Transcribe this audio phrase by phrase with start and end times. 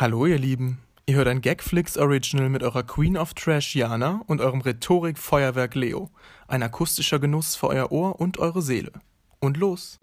[0.00, 4.40] Hallo ihr Lieben, ihr hört ein Gagflix Original mit eurer Queen of Trash Jana und
[4.40, 6.08] eurem Rhetorik-Feuerwerk Leo.
[6.48, 8.92] Ein akustischer Genuss für euer Ohr und eure Seele.
[9.40, 9.98] Und los!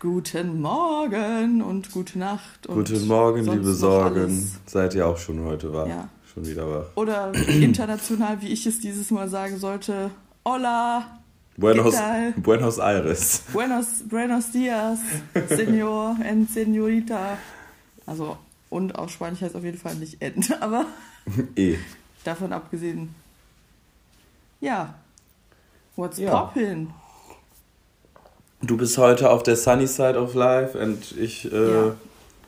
[0.00, 2.66] Guten Morgen und gute Nacht.
[2.66, 4.22] Und Guten Morgen, sonst liebe Sorgen.
[4.22, 4.58] alles.
[4.66, 5.86] Seid ihr auch schon heute wach?
[5.86, 6.08] Ja.
[6.34, 6.86] Schon wieder wach.
[6.96, 10.10] Oder international, wie ich es dieses Mal sagen sollte.
[10.44, 11.20] Hola,
[11.56, 11.94] Buenos.
[12.36, 13.42] Buenos Aires.
[13.52, 14.98] buenos, buenos dias,
[15.48, 17.38] Senor and Senorita.
[18.04, 18.36] Also,
[18.68, 20.84] und auf Spanisch heißt auf jeden Fall nicht End, aber
[21.56, 21.76] eh.
[22.24, 23.14] davon abgesehen.
[24.60, 24.94] Ja.
[25.96, 26.30] What's Ja.
[26.54, 26.88] poppin'?
[28.62, 31.94] Du bist heute auf der Sunny Side of Life und ich, äh, Ja.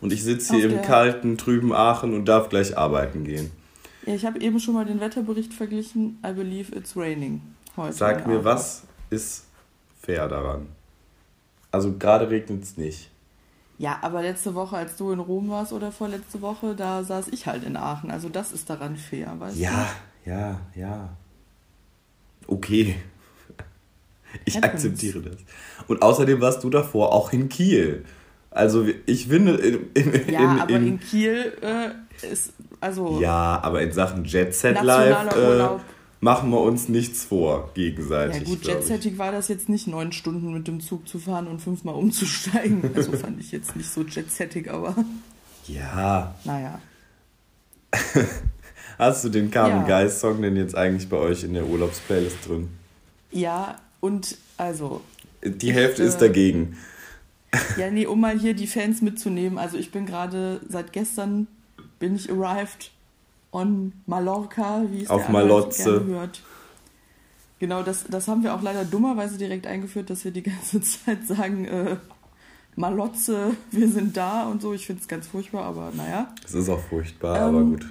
[0.03, 3.51] und ich sitze Auf hier im kalten, trüben Aachen und darf gleich arbeiten gehen.
[4.05, 6.19] Ja, ich habe eben schon mal den Wetterbericht verglichen.
[6.27, 7.41] I believe it's raining.
[7.77, 8.45] Heute Sag mir, Aachen.
[8.45, 9.47] was ist
[10.01, 10.69] fair daran?
[11.71, 13.11] Also gerade regnet es nicht.
[13.79, 17.47] Ja, aber letzte Woche, als du in Rom warst oder vorletzte Woche, da saß ich
[17.47, 18.11] halt in Aachen.
[18.11, 19.89] Also das ist daran fair, weißt Ja,
[20.25, 21.11] ja, ja.
[22.47, 22.97] Okay.
[24.45, 24.75] Ich Happens.
[24.75, 25.39] akzeptiere das.
[25.86, 28.05] Und außerdem warst du davor auch in Kiel.
[28.51, 30.33] Also ich finde, in, in, du?
[30.33, 35.34] Ja, in, aber in, Kiel äh, ist, also ja, aber in Sachen Jet Set Live
[35.34, 35.81] äh, Urlaub.
[36.20, 38.44] Machen wir uns nichts vor Ja gegenseitig.
[38.44, 38.80] gut, glaub ich.
[38.88, 42.83] jetsettig war das jetzt nicht, neun Stunden mit dem Zug zu fahren und fünfmal umzusteigen.
[42.94, 44.94] Also fand ich jetzt nicht so jetsettig, aber
[45.66, 46.80] Ja, naja.
[48.98, 49.86] hast du den Carmen Ja.
[49.86, 52.69] Geist Song denn jetzt eigentlich bei euch in der Urlaubsplaylist drin?
[53.30, 55.02] Ja, und also,
[55.44, 56.77] Die Ich, Hälfte ist äh, dagegen.
[57.77, 59.58] ja, nee, um mal hier die Fans mitzunehmen.
[59.58, 61.46] Also ich bin gerade, seit gestern
[61.98, 62.91] bin ich arrived
[63.59, 66.05] on Mallorca, wie es Auf der Malotze.
[66.06, 66.42] hört.
[67.59, 71.27] Genau, das, das haben wir auch leider dummerweise direkt eingeführt, dass wir die ganze Zeit
[71.27, 71.97] sagen, äh,
[72.77, 74.73] Malotze, wir sind da und so.
[74.73, 76.33] Ich finde es ganz furchtbar, aber naja.
[76.45, 77.86] Es ist auch furchtbar, Ähm, aber gut.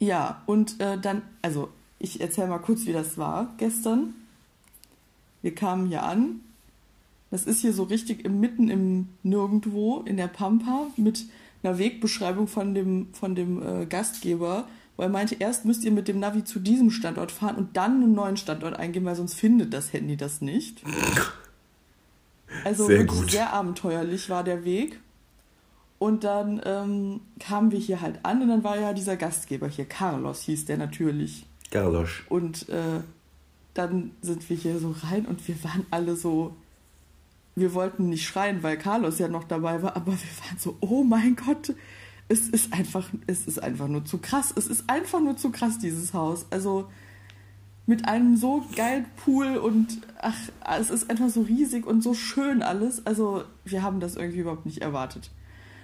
[0.00, 1.68] Ja, und äh, dann, also
[2.00, 4.14] ich erzähle mal kurz, wie das war gestern.
[5.42, 6.40] Wir kamen hier an.
[7.30, 11.24] Das ist hier so richtig im, mitten im Nirgendwo in der Pampa mit
[11.62, 16.08] einer Wegbeschreibung von dem, von dem äh, Gastgeber, wo er meinte, erst müsst ihr mit
[16.08, 19.72] dem Navi zu diesem Standort fahren und dann einen neuen Standort eingeben, weil sonst findet
[19.72, 20.82] das Handy das nicht.
[22.64, 23.30] Also Sehr wirklich gut.
[23.30, 25.00] sehr abenteuerlich war der Weg.
[25.98, 29.84] Und dann ähm, kamen wir hier halt an und dann war ja dieser Gastgeber hier,
[29.84, 31.46] Carlos hieß der natürlich.
[31.70, 32.10] Carlos.
[32.28, 33.00] Und äh,
[33.72, 36.56] dann sind wir hier so rein und wir waren alle so,
[37.54, 41.02] wir wollten nicht schreien, weil Carlos ja noch dabei war, aber wir waren so, oh
[41.04, 41.74] mein Gott,
[42.28, 44.52] es ist einfach, es ist einfach nur zu krass.
[44.56, 46.46] Es ist einfach nur zu krass, dieses Haus.
[46.50, 46.88] Also
[47.84, 50.36] mit einem so geilen Pool und ach,
[50.78, 53.04] es ist einfach so riesig und so schön alles.
[53.06, 55.30] Also wir haben das irgendwie überhaupt nicht erwartet.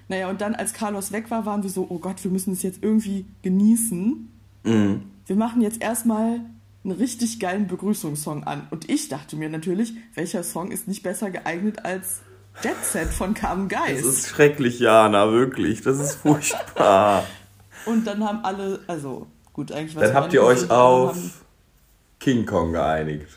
[0.09, 2.63] Naja, und dann, als Carlos weg war, waren wir so, oh Gott, wir müssen es
[2.63, 4.31] jetzt irgendwie genießen
[4.65, 5.03] Mhm.
[5.27, 6.41] wir machen jetzt erstmal
[6.89, 8.67] einen richtig geilen Begrüßungssong an.
[8.71, 12.21] Und ich dachte mir natürlich, welcher Song ist nicht besser geeignet als
[12.63, 14.05] Jet Set von Carmen Das Geist.
[14.05, 15.83] ist schrecklich, Jana, wirklich.
[15.83, 17.25] Das ist furchtbar.
[17.87, 21.45] Und dann haben alle, also gut, eigentlich was Dann habt ihr euch gesungen haben, auf
[22.19, 23.29] King Kong geeinigt.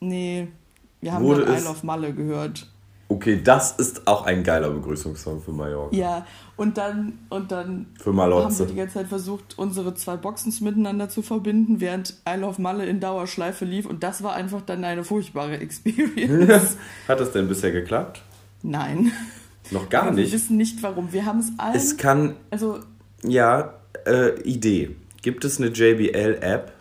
[0.00, 0.48] nee,
[1.00, 2.70] wir haben Wurde dann Isle of Malle gehört.
[3.08, 5.94] Okay, das ist auch ein geiler Begrüßungssong für Mallorca.
[5.94, 6.26] Ja,
[6.56, 8.16] und dann, und dann haben
[8.58, 12.86] wir die ganze Zeit versucht, unsere zwei Boxens miteinander zu verbinden, während Isle of Malle
[12.86, 13.86] in Dauerschleife lief.
[13.86, 16.76] Und das war einfach dann eine furchtbare Experience.
[17.08, 18.22] Hat das denn bisher geklappt?
[18.62, 19.12] Nein.
[19.70, 20.32] Noch gar Aber Wir nicht.
[20.32, 21.12] wissen nicht warum.
[21.12, 21.74] Wir haben es allen.
[21.74, 22.78] Es kann, also,
[23.22, 23.74] ja,
[24.06, 24.96] äh, Idee.
[25.22, 26.72] Gibt es eine JBL-App?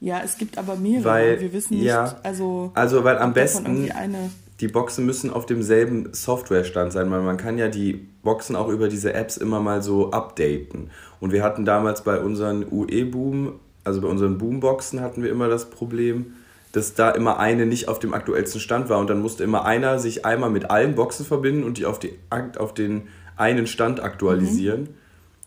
[0.00, 1.04] ja, es gibt aber mehrere.
[1.04, 2.70] Weil, wir wissen nicht, ja, also.
[2.74, 4.30] Also, weil am besten, eine.
[4.60, 8.88] Die Boxen müssen auf demselben Softwarestand sein, weil man kann ja die Boxen auch über
[8.88, 10.90] diese Apps immer mal so updaten.
[11.20, 15.70] Und wir hatten damals bei unseren UE-Boom, also bei unseren Boomboxen hatten wir immer das
[15.70, 16.34] Problem,
[16.72, 19.98] dass da immer eine nicht auf dem aktuellsten Stand war und dann musste immer einer
[19.98, 22.18] sich einmal mit allen Boxen verbinden und die auf, die,
[22.58, 24.82] auf den einen Stand aktualisieren.
[24.82, 24.88] Mhm.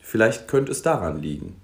[0.02, 1.56] Vielleicht könnte es daran liegen.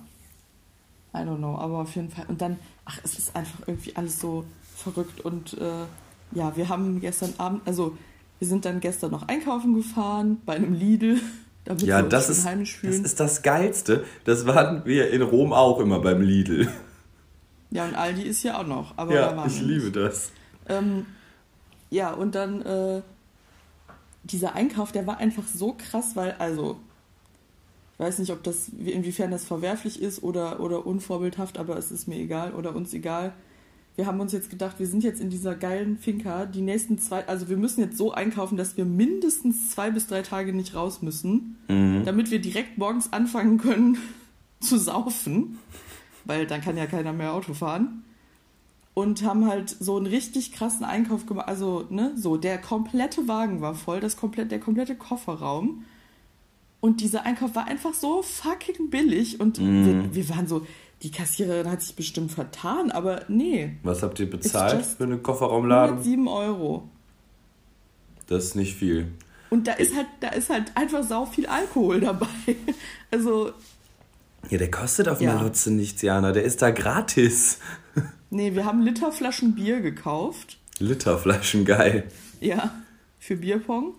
[1.15, 2.25] I don't know, aber auf jeden Fall.
[2.29, 4.45] Und dann, ach, es ist einfach irgendwie alles so
[4.77, 5.21] verrückt.
[5.21, 5.85] Und äh,
[6.33, 7.97] ja, wir haben gestern Abend, also
[8.41, 11.21] wir sind dann gestern noch einkaufen gefahren bei einem Lidl,
[11.65, 13.05] damit ja, wir das ist, heimisch das fühlen.
[13.05, 14.05] ist das Geilste.
[14.25, 16.69] Das waren wir in Rom auch immer beim Lidl.
[17.71, 18.93] ja, und Aldi ist ja auch noch.
[18.99, 19.97] Aber Ja, ich liebe nicht.
[19.97, 20.33] das.
[20.69, 21.07] Ähm,
[21.91, 23.03] ja, und dann äh,
[24.25, 26.81] dieser Einkauf, der war einfach so krass, weil also
[27.99, 32.17] weiß nicht, ob das, inwiefern das verwerflich ist oder, oder unvorbildhaft, aber es ist mir
[32.17, 33.33] egal oder uns egal.
[33.97, 36.47] Wir haben uns jetzt gedacht, wir sind jetzt in dieser geilen Finca.
[36.47, 40.23] Die nächsten zwei, also wir müssen jetzt so einkaufen, dass wir mindestens zwei bis drei
[40.23, 42.03] Tage nicht raus müssen, Mhm.
[42.05, 43.99] damit wir direkt morgens anfangen können
[44.61, 45.59] zu saufen,
[46.25, 48.03] weil dann kann ja keiner mehr Auto fahren.
[48.95, 51.49] Und haben halt so einen richtig krassen Einkauf gemacht.
[51.49, 55.85] Also, ne, so, der komplette Wagen war voll, das komplett, der komplette Kofferraum.
[56.85, 59.41] Und dieser Einkauf war einfach so fucking billig.
[59.41, 60.13] Und Mhm.
[60.13, 60.67] wir, wir waren so,
[61.03, 63.79] die Kassiererin hat sich bestimmt vertan, aber nee.
[63.83, 65.97] Was habt ihr bezahlt für eine Kofferraumladung?
[65.97, 66.87] 107 Euro.
[68.27, 69.09] Das ist nicht viel.
[69.49, 72.27] Und da ist halt, da ist halt einfach sau viel Alkohol dabei.
[73.11, 73.53] Also,
[74.51, 75.37] Ja, der kostet auf Ja.
[75.37, 76.33] Malutze nichts, Jana.
[76.33, 77.61] Der ist da gratis.
[78.31, 80.59] nee, wir haben Literflaschen Bier gekauft.
[80.81, 82.05] Literflaschen, geil.
[82.43, 82.75] Ja,
[83.19, 83.95] für Bierpong.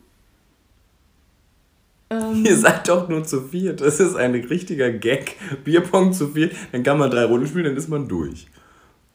[2.10, 3.82] Ähm, Ihr seid doch nur zu viert.
[3.82, 5.36] Das ist ein richtiger Gag.
[5.64, 6.56] Bierpong zu viert.
[6.72, 8.48] Dann kann man drei Runden spielen, dann ist man durch.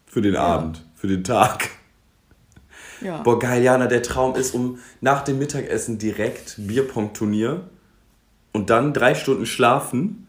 [0.07, 1.69] Für den Abend, für den Tag.
[3.01, 3.23] ja.
[3.23, 7.69] Boah, geil, Jana, der Traum ist um nach dem Mittagessen direkt Bierpong-Turnier
[8.53, 10.27] und dann drei Stunden schlafen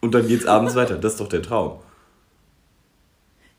[0.00, 0.96] und dann geht's abends weiter.
[0.98, 1.78] Das ist doch der Traum.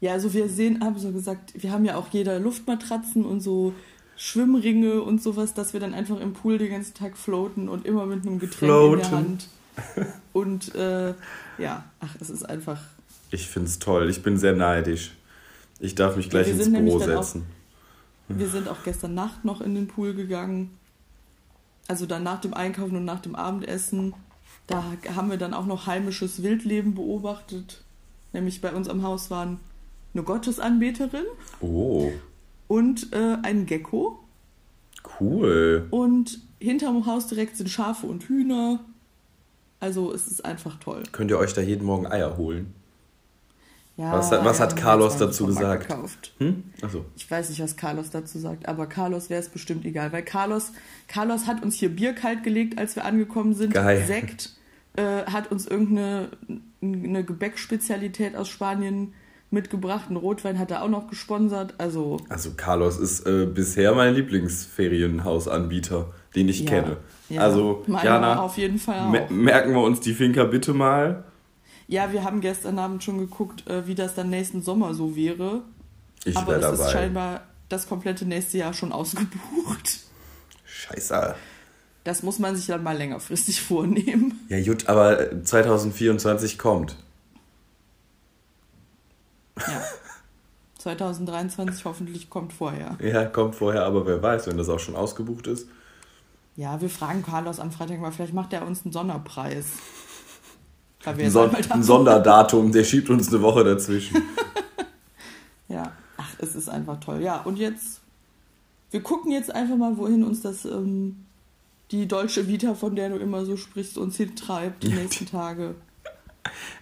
[0.01, 3.73] Ja, also wir sehen, haben so gesagt, wir haben ja auch jeder Luftmatratzen und so
[4.17, 8.05] Schwimmringe und sowas, dass wir dann einfach im Pool den ganzen Tag floaten und immer
[8.05, 8.67] mit einem Getränk in
[8.97, 9.11] der Floaten.
[9.11, 9.47] Hand.
[10.33, 11.13] Und äh,
[11.57, 12.81] ja, ach, es ist einfach.
[13.31, 14.09] Ich find's toll.
[14.09, 15.11] Ich bin sehr neidisch.
[15.79, 17.45] Ich darf mich gleich ins Büro dann auch- setzen.
[18.27, 20.71] Wir sind auch gestern Nacht noch in den Pool gegangen.
[21.87, 24.13] Also dann nach dem Einkaufen und nach dem Abendessen.
[24.65, 24.83] Da
[25.15, 27.83] haben wir dann auch noch heimisches Wildleben beobachtet.
[28.33, 29.59] Nämlich bei uns am Haus waren
[30.15, 31.25] eine Gottesanbeterin
[31.59, 32.11] Oh,
[32.67, 34.19] und äh, ein Gecko.
[35.19, 35.87] cool.
[35.91, 38.79] Und hinterm Haus direkt sind Schafe und Hühner.
[39.79, 41.03] Also es ist einfach toll.
[41.11, 42.73] Könnt ihr euch da jeden Morgen Eier holen?
[43.97, 45.93] Ja, Was hat- was hat Carlos dazu gesagt?
[46.39, 46.63] Hm?
[46.81, 47.05] Achso.
[47.15, 50.73] Ich weiß nicht, was Carlos dazu sagt, aber Carlos wäre es bestimmt egal, weil Carlos,
[51.07, 53.73] Carlos hat uns hier Bier kalt gelegt, als wir angekommen sind.
[53.73, 54.03] Geil.
[54.05, 54.51] Sekt
[54.97, 56.29] äh, hat uns irgendeine
[56.81, 59.13] eine Gebäckspezialität aus Spanien
[59.55, 60.11] mitgebracht.
[60.11, 61.73] Ein Rotwein hat er auch noch gesponsert.
[61.79, 66.69] Also Also Carlos ist äh, bisher mein Lieblingsferienhausanbieter, den ich Ja.
[66.69, 66.97] kenne.
[67.29, 71.23] Ja, also Jana, auf jeden Fall me- merken wir uns die Finca bitte mal.
[71.87, 75.61] ja, wir haben gestern Abend schon geguckt, äh, wie das dann nächsten Sommer so wäre.
[76.23, 76.91] Ich aber es ist dabei.
[76.91, 79.99] scheinbar das komplette nächste Jahr schon ausgebucht.
[80.65, 81.35] Scheiße.
[82.03, 84.39] Das muss man sich dann mal längerfristig vornehmen.
[84.49, 86.95] Ja gut, aber äh, 2024 kommt.
[89.57, 89.81] Ja.
[90.79, 92.97] 2023 hoffentlich kommt vorher.
[93.01, 95.67] Ja, kommt vorher, aber wer weiß, wenn das auch schon ausgebucht ist.
[96.55, 99.65] Ja, wir fragen Carlos am Freitag mal, vielleicht macht er uns einen Sonderpreis.
[101.05, 104.21] Ein, Son da ein Sonderdatum, der schiebt uns eine Woche dazwischen.
[105.67, 107.21] Ja, ach, es ist einfach toll.
[107.21, 108.01] Ja, und jetzt,
[108.91, 111.25] wir gucken jetzt einfach mal, wohin uns das, ähm,
[111.89, 115.73] die deutsche Vita, von der du immer so sprichst, uns hintreibt, die Ja, nächsten Tage.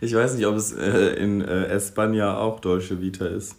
[0.02, 3.56] Ich weiß nicht, ob es äh, in äh, Espanja auch Deutsche Vita ist.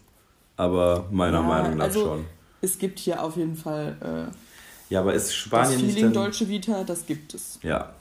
[0.56, 2.24] Aber meiner Ja, Meinung nach also, schon.
[2.60, 6.24] Es gibt hier auf jeden Fall äh, Ja, aber ist das Spanien nicht Feeling dann...
[6.24, 7.58] deutsche Vita, das gibt es.
[7.62, 7.94] Ja,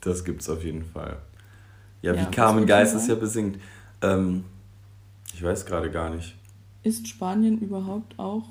[0.00, 1.16] das gibt's auf jeden Fall.
[2.02, 3.58] Ja, Ja, wie Carmen Geist es ja besingt.
[4.00, 4.44] Ähm,
[5.34, 6.36] ich weiß gerade gar nicht.
[6.82, 8.44] Ist Spanien überhaupt auch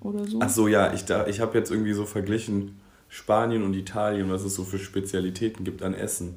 [0.00, 0.38] oder so?
[0.40, 4.42] Ach so, ja, ich, da- ich habe jetzt irgendwie so verglichen Spanien und Italien, was
[4.44, 6.36] es so für Spezialitäten gibt an Essen.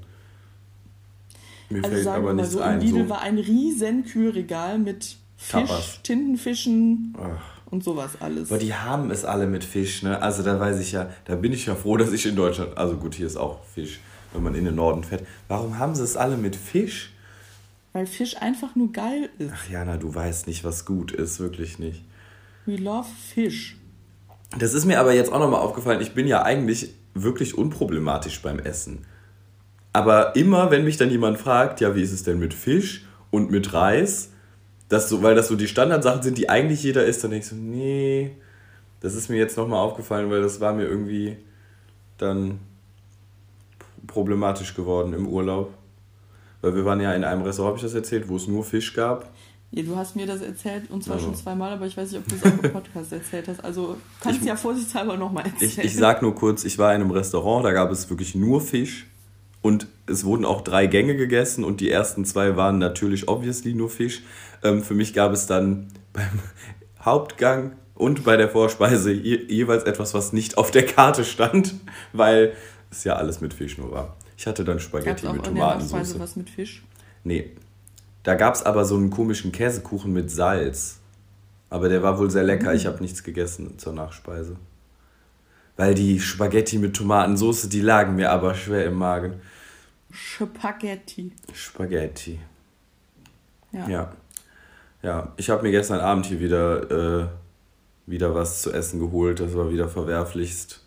[1.70, 2.80] Mir Also fällt sagen aber wir mal nichts so, ein.
[2.82, 3.10] Lidl So.
[3.10, 6.00] war ein riesen Kühlregal mit Fisch, Tapas.
[6.04, 7.72] Tintenfischen Ach.
[7.72, 8.50] und sowas alles.
[8.52, 10.22] Aber die haben es alle mit Fisch, ne?
[10.22, 12.96] Also da weiß ich ja, da bin ich ja froh, dass ich in Deutschland, also
[12.98, 14.00] gut, hier ist auch Fisch,
[14.34, 15.26] wenn man in den Norden fährt.
[15.48, 17.14] Warum haben sie es alle mit Fisch?
[17.94, 19.52] Weil Fisch einfach nur geil ist.
[19.54, 22.04] Ach Jana, du weißt nicht, was gut ist, wirklich nicht.
[22.66, 23.78] We love Fish.
[24.60, 28.60] Das ist mir aber jetzt auch nochmal aufgefallen, ich bin ja eigentlich wirklich unproblematisch beim
[28.60, 29.06] Essen.
[29.98, 33.50] Aber immer, wenn mich dann jemand fragt, ja, wie ist es denn mit Fisch und
[33.50, 34.30] mit Reis,
[34.90, 37.50] das so, weil das so die Standardsachen sind, die eigentlich jeder isst, dann denke ich
[37.50, 38.32] so, nee,
[39.00, 41.38] das ist mir jetzt nochmal aufgefallen, weil das war mir irgendwie
[42.20, 42.60] dann
[44.06, 45.74] problematisch geworden im Urlaub.
[46.62, 48.94] Weil wir waren ja in einem Restaurant, habe ich das erzählt, wo es nur Fisch
[48.94, 49.30] gab.
[49.72, 51.28] Ja, du hast mir das erzählt und zwar Also.
[51.28, 53.64] schon zweimal, aber ich weiß nicht, ob du es auch im Podcast erzählt hast.
[53.64, 55.72] Also kannst Ich- du ja vorsichtshalber nochmal erzählen.
[55.72, 58.62] Ich, ich sag nur kurz, ich war in einem Restaurant, da gab es wirklich nur
[58.62, 59.08] Fisch
[59.68, 63.90] und es wurden auch drei Gänge gegessen und die ersten zwei waren natürlich obviously nur
[63.90, 64.22] Fisch.
[64.64, 66.40] Ähm, für mich gab es dann beim
[67.04, 71.76] Hauptgang und bei der Vorspeise je, jeweils etwas, was nicht auf der Karte stand,
[72.14, 72.54] weil
[72.90, 74.16] es ja alles mit Fisch nur war.
[74.38, 76.18] Ich hatte dann Spaghetti Gab's auch mit Tomatensauce.
[76.18, 76.86] was mit Fisch?
[77.26, 77.52] Nee.
[78.24, 81.00] Da gab es aber so einen komischen Käsekuchen mit Salz.
[81.70, 82.74] Aber der war wohl sehr lecker.
[82.74, 84.56] Ich habe nichts gegessen zur Nachspeise.
[85.76, 89.42] Weil die Spaghetti mit Tomatensauce, die lagen mir aber schwer im Magen.
[90.12, 91.32] Spaghetti.
[91.54, 92.40] Spaghetti.
[93.72, 93.88] Ja.
[93.90, 94.14] Ja.
[95.04, 97.28] Ja, ich habe mir gestern Abend hier wieder, äh,
[98.08, 99.40] wieder was zu essen geholt.
[99.40, 100.84] Das war wieder verwerflichlichst.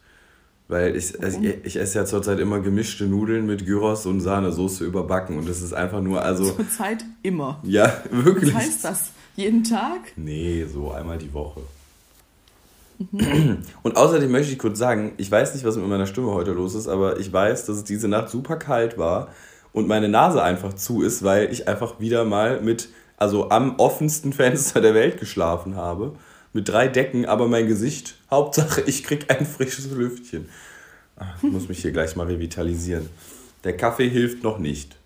[0.69, 4.85] Weil ich, also ich, ich esse ja zurzeit immer gemischte Nudeln mit Gyros und Sahnesoße
[4.85, 5.37] überbacken.
[5.37, 7.61] Und das ist einfach nur, also, Zurzeit immer.
[7.65, 8.55] ja, wirklich.
[8.55, 9.11] Was heißt das?
[9.37, 10.13] Jeden Tag?
[10.17, 11.63] Nee, so einmal die Woche.
[13.11, 13.63] Mhm.
[13.83, 16.75] Und außerdem möchte ich kurz sagen, ich weiß nicht, was mit meiner Stimme heute los
[16.75, 19.29] ist, aber ich weiß, dass es diese Nacht super kalt war
[19.73, 24.33] und meine Nase einfach zu ist, weil ich einfach wieder mal mit, also am offensten
[24.33, 26.15] Fenster der Welt geschlafen habe.
[26.53, 30.49] Mit drei Decken, aber mein Gesicht, Hauptsache, ich krieg ein frisches Lüftchen.
[31.17, 33.09] Ah, Ich muss mich hier gleich mal revitalisieren.
[33.63, 34.97] Der Kaffee hilft noch nicht.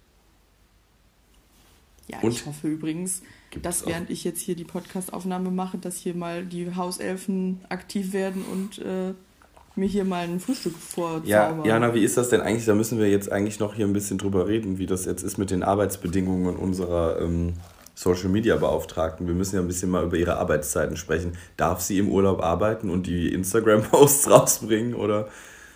[2.09, 2.31] Ja, Und?
[2.33, 3.23] ich hoffe übrigens,
[3.54, 8.12] Gibt's dass während ich jetzt hier die Podcast-Aufnahme mache, dass hier mal die Hauselfen aktiv
[8.12, 9.14] werden und äh,
[9.76, 11.26] mir hier mal ein Frühstück vorzaubern.
[11.26, 12.64] Ja, Jana, wie ist das denn eigentlich?
[12.64, 15.38] Da müssen wir jetzt eigentlich noch hier ein bisschen drüber reden, wie das jetzt ist
[15.38, 17.54] mit den Arbeitsbedingungen unserer ähm,
[17.94, 19.26] Social Media Beauftragten.
[19.26, 21.37] Wir müssen ja ein bisschen mal über ihre Arbeitszeiten sprechen.
[21.56, 24.94] Darf sie im Urlaub arbeiten und die Instagram-Posts rausbringen?
[24.94, 25.28] Oder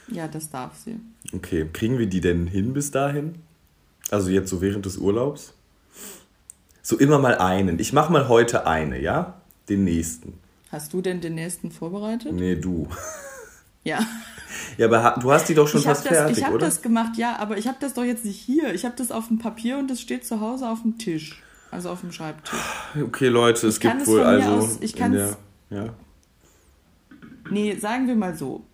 [0.08, 0.96] Ja, das darf sie.
[1.34, 3.36] okay, kriegen wir die denn hin bis dahin?
[4.10, 5.54] Also jetzt so während des Urlaubs?
[6.82, 7.78] So immer mal einen.
[7.78, 9.40] Ich mach mal heute eine, ja?
[9.68, 10.38] Den nächsten.
[10.72, 12.32] Hast du denn den nächsten vorbereitet?
[12.32, 12.88] Nee, du.
[13.84, 14.00] Ja.
[14.76, 16.66] Ja, aber du hast die doch schon ich habe fast das, fertig, ich hab oder?
[16.66, 18.72] das gemacht, ja, aber ich habe das doch jetzt nicht hier.
[18.74, 21.42] Ich habe das auf dem Papier und das steht zu Hause auf dem Tisch.
[21.70, 22.54] Also auf dem Schreibtisch.
[23.00, 24.50] Okay, Leute, es Ich kann gibt es wohl also.
[24.50, 25.36] aus- ich in kann's-
[25.70, 25.94] der, ja.
[27.50, 28.64] Nee, sagen wir mal so.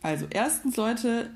[0.00, 1.30] Also, erstens, Leute,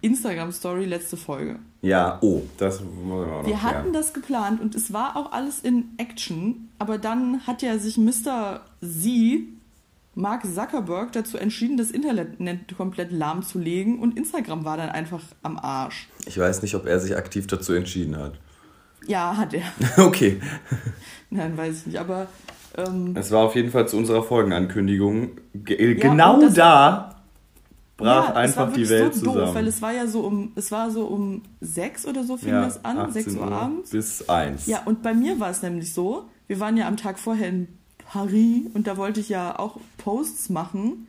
[0.00, 1.58] Instagram-Story, letzte Folge.
[1.86, 3.92] Ja, oh, das muss man auch noch Wir hatten klären.
[3.92, 8.60] das geplant und es war auch alles in Action, aber dann hat ja sich Mr.
[8.80, 9.40] Z,
[10.14, 16.08] Mark Zuckerberg, dazu entschieden, das Internet komplett lahmzulegen und Instagram war dann einfach am Arsch.
[16.26, 18.32] Ich weiß nicht, ob er sich aktiv dazu entschieden hat.
[19.06, 19.62] Ja, hat er.
[20.04, 20.40] Okay.
[21.30, 22.26] Nein, weiß ich nicht, aber
[22.76, 25.32] ähm, Es war auf jeden Fall zu unserer Folgenankündigung.
[25.54, 27.15] Ge Ja, genau da
[27.96, 29.46] brach ja, es einfach war die wirklich Welt so zusammen.
[29.46, 32.52] doof, weil es war ja so um, es war so um sechs oder so fing
[32.52, 33.90] das an, 18 sechs Uhr abends.
[33.90, 34.66] Bis eins.
[34.66, 37.68] Ja, und bei mir war es nämlich so, wir waren ja am Tag vorher in
[38.06, 41.08] Paris und da wollte ich ja auch Posts machen,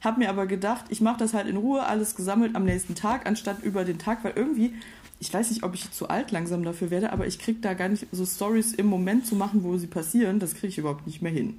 [0.00, 3.26] hab mir aber gedacht, ich mache das halt in Ruhe, alles gesammelt am nächsten Tag,
[3.26, 4.74] anstatt über den Tag, weil irgendwie,
[5.18, 7.88] ich weiß nicht, ob ich zu alt langsam dafür werde, aber ich krieg da gar
[7.88, 11.20] nicht so Stories im Moment zu machen, wo sie passieren, das kriege ich überhaupt nicht
[11.20, 11.58] mehr hin.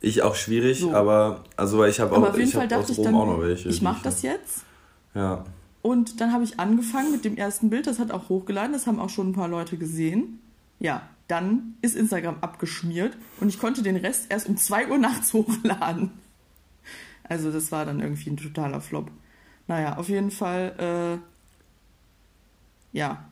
[0.00, 0.94] Ich auch schwierig, So.
[0.94, 3.40] aber also ich habe auch, aber auf jeden ich Fall dachte ich dann, auch noch
[3.40, 3.68] welche.
[3.68, 4.64] ich mache das jetzt.
[5.14, 5.44] Ja.
[5.82, 9.00] Und dann habe ich angefangen mit dem ersten Bild, das hat auch hochgeladen, das haben
[9.00, 10.38] auch schon ein paar Leute gesehen.
[10.78, 15.32] Ja, dann ist Instagram abgeschmiert und ich konnte den Rest erst um 2 Uhr nachts
[15.32, 16.10] hochladen.
[17.24, 19.10] Also das war dann irgendwie ein totaler Flop.
[19.66, 21.20] Naja, auf jeden Fall,
[22.92, 23.24] äh, ja,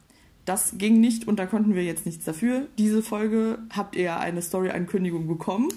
[0.45, 2.67] das ging nicht und da konnten wir jetzt nichts dafür.
[2.79, 5.69] Diese Folge habt ihr ja eine Story-Ankündigung bekommen.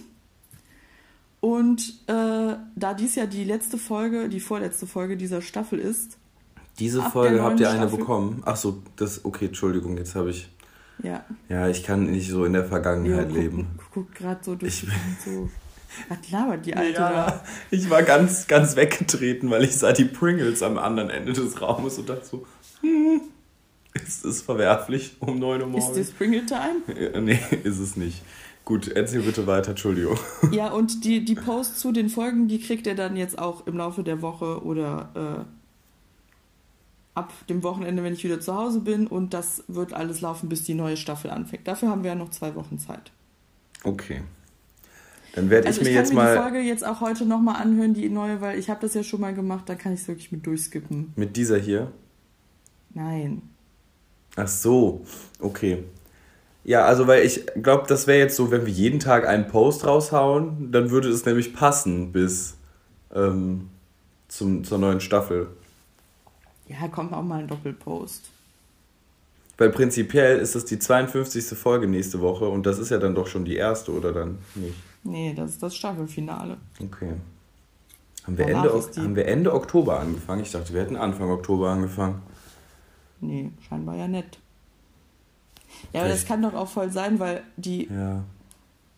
[1.42, 6.18] Und äh, da dies ja die letzte Folge, die vorletzte Folge dieser Staffel ist,
[6.80, 7.98] Diese Folge habt ihr eine Staffel.
[8.00, 8.44] bekommen.
[8.46, 10.50] Ach so, das okay, Entschuldigung, jetzt habe ich
[11.02, 13.68] ja, ja, ich kann nicht so in der Vergangenheit guckt, leben.
[13.94, 14.90] guckt gerade so durch Ich-
[15.26, 15.50] so.
[16.10, 17.44] Was labert die Alte Ja, da?
[17.72, 21.98] ich war ganz, ganz weggetreten, weil ich sah die Pringles am anderen Ende des Raumes
[21.98, 22.46] und dachte so,
[22.82, 23.22] hm,
[23.94, 25.98] ist es verwerflich um 9 Uhr Ist morgens?
[25.98, 27.00] die Sprinkle Time?
[27.14, 28.22] Ja, nee, ist es nicht.
[28.66, 30.18] Gut, erzähl bitte weiter, Entschuldigung.
[30.52, 33.78] Ja, und die, die Posts zu den Folgen, die kriegt ihr dann jetzt auch im
[33.78, 35.46] Laufe der Woche oder äh,
[37.16, 39.08] ab dem Wochenende, wenn ich wieder zu Hause bin.
[39.08, 41.68] Und das wird alles laufen, bis die neue Staffel anfängt.
[41.68, 43.12] Dafür haben wir ja noch zwei Wochen Zeit.
[43.84, 44.22] Okay.
[45.34, 47.26] Dann werde Also ich ich, mir kann jetzt mir die mal Folge jetzt auch heute
[47.26, 50.02] nochmal anhören, die neue, weil ich habe das ja schon mal gemacht, da kann ich
[50.02, 51.14] es wirklich mit durchskippen.
[51.16, 51.92] mit dieser hier.
[52.94, 53.42] Nein.
[54.36, 55.06] Ach so,
[55.40, 55.84] okay.
[56.64, 59.86] Ja, also weil ich glaube, das wäre jetzt so, wenn wir jeden Tag einen Post
[59.86, 62.58] raushauen, dann würde es nämlich passen bis
[63.14, 63.70] ähm,
[64.28, 65.48] zum, zur neuen Staffel.
[66.68, 68.30] Ja, kommt auch mal ein Doppelpost.
[69.58, 71.58] Weil prinzipiell ist das die 52.
[71.58, 74.76] Folge nächste Woche und das ist ja dann doch schon die erste, oder dann nicht?
[75.04, 76.58] Nee, das ist das Staffelfinale.
[76.82, 77.14] Okay.
[78.26, 80.44] Haben wir, Danach Ende, haben wir Ende Oktober angefangen?
[80.44, 82.22] Ich dachte, wir hätten Anfang Oktober angefangen.
[83.22, 84.40] Nee, scheinbar ja nett.
[85.94, 88.24] Ja, aber das kann doch auch voll sein, weil die, Ja,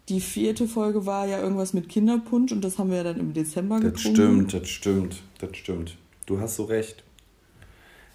[0.09, 3.33] die vierte Folge war ja irgendwas mit Kinderpunsch und das haben wir ja dann im
[3.33, 4.15] Dezember das getrunken.
[4.49, 5.97] stimmt, das stimmt, das stimmt.
[6.25, 7.03] Du hast so recht.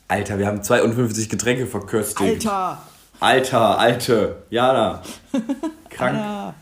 [0.08, 2.46] Alter, wir haben 52 Getränke verköstigt.
[2.46, 2.82] Alter!
[3.18, 5.02] Alter, alte, Jana.
[5.88, 6.18] Krank.
[6.18, 6.54] Ja.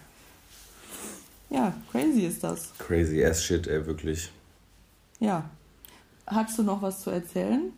[1.50, 2.72] ja, crazy ist das.
[2.78, 4.30] Crazy ass shit, ey, wirklich.
[5.18, 5.48] Ja.
[6.26, 7.72] Hast du noch was zu erzählen?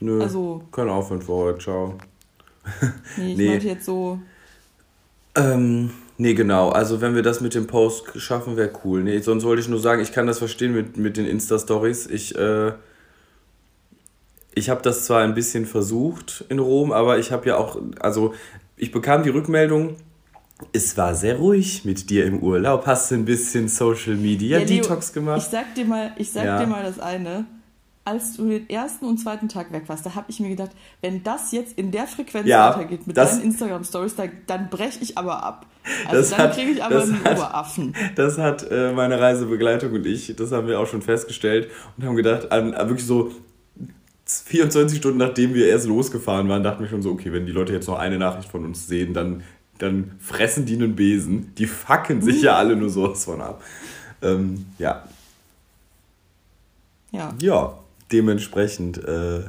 [0.00, 1.98] Nö, Also- können aufhören für heute, ciao.
[3.16, 3.48] Nee, ich Nee.
[3.48, 4.20] wollte jetzt so.
[5.36, 6.70] Ähm, nee, genau.
[6.70, 9.02] Also, wenn wir das mit dem Post schaffen, wäre cool.
[9.02, 12.06] Nee, sonst wollte ich nur sagen, ich kann das verstehen mit, mit den Insta-Stories.
[12.08, 12.72] Ich, äh,
[14.54, 18.34] ich habe das zwar ein bisschen versucht in Rom, aber ich habe ja auch, also,
[18.76, 19.96] ich bekam die Rückmeldung,
[20.72, 22.86] es war sehr ruhig mit dir im Urlaub.
[22.86, 25.38] Hast du ein bisschen Social Media Ja, Leo, Detox gemacht?
[25.38, 26.58] Ich sag dir mal, ich sag Ja.
[26.58, 27.46] dir mal das eine.
[28.10, 31.22] Als du den ersten und zweiten Tag weg warst, da habe ich mir gedacht, wenn
[31.22, 35.16] das jetzt in der Frequenz Ja, weitergeht mit das- deinen Instagram-Stories, dann, dann breche ich
[35.16, 35.66] aber ab.
[36.10, 37.94] Das Also dann kriege ich aber einen hat- Oberaffen.
[38.16, 42.16] Das hat äh, meine Reisebegleitung und ich, das haben wir auch schon festgestellt und haben
[42.16, 43.30] gedacht, an, an wirklich so
[44.26, 47.72] 24 Stunden nachdem wir erst losgefahren waren, dachten wir schon so, okay, wenn die Leute
[47.72, 49.42] jetzt noch eine Nachricht von uns sehen, dann,
[49.78, 51.52] dann fressen die einen Besen.
[51.56, 53.62] Die fucken sich ja alle nur sowas von ab.
[54.22, 55.04] Ähm, ja,
[57.12, 57.34] Ja.
[57.40, 57.74] ja,
[58.12, 59.44] dementsprechend, äh,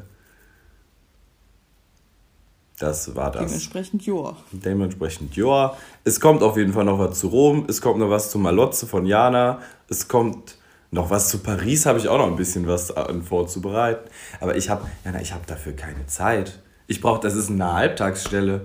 [2.80, 3.46] das war das.
[3.46, 4.38] Dementsprechend, joa.
[4.52, 5.76] Dementsprechend, ja.
[6.04, 7.66] Es kommt auf jeden Fall noch was zu Rom.
[7.68, 9.60] Es kommt noch was zu Malotze von Jana.
[9.88, 10.56] Es kommt
[10.90, 11.86] noch was zu Paris.
[11.86, 14.10] Habe ich auch noch ein bisschen was vorzubereiten.
[14.40, 16.60] Aber ich habe, Jana, ich habe dafür keine Zeit.
[16.88, 18.62] Ich brauche, das ist eine Halbtagsstelle.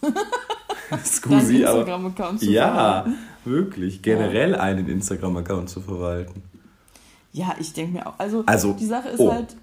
[1.04, 1.84] Scusi, aber.
[2.40, 3.06] Ja,
[3.44, 4.00] wirklich.
[4.00, 6.42] Generell einen Instagram-Account zu verwalten.
[7.32, 8.18] Ja, ich denke mir auch.
[8.18, 9.32] Also, Also, die Sache ist oh.
[9.32, 9.56] halt.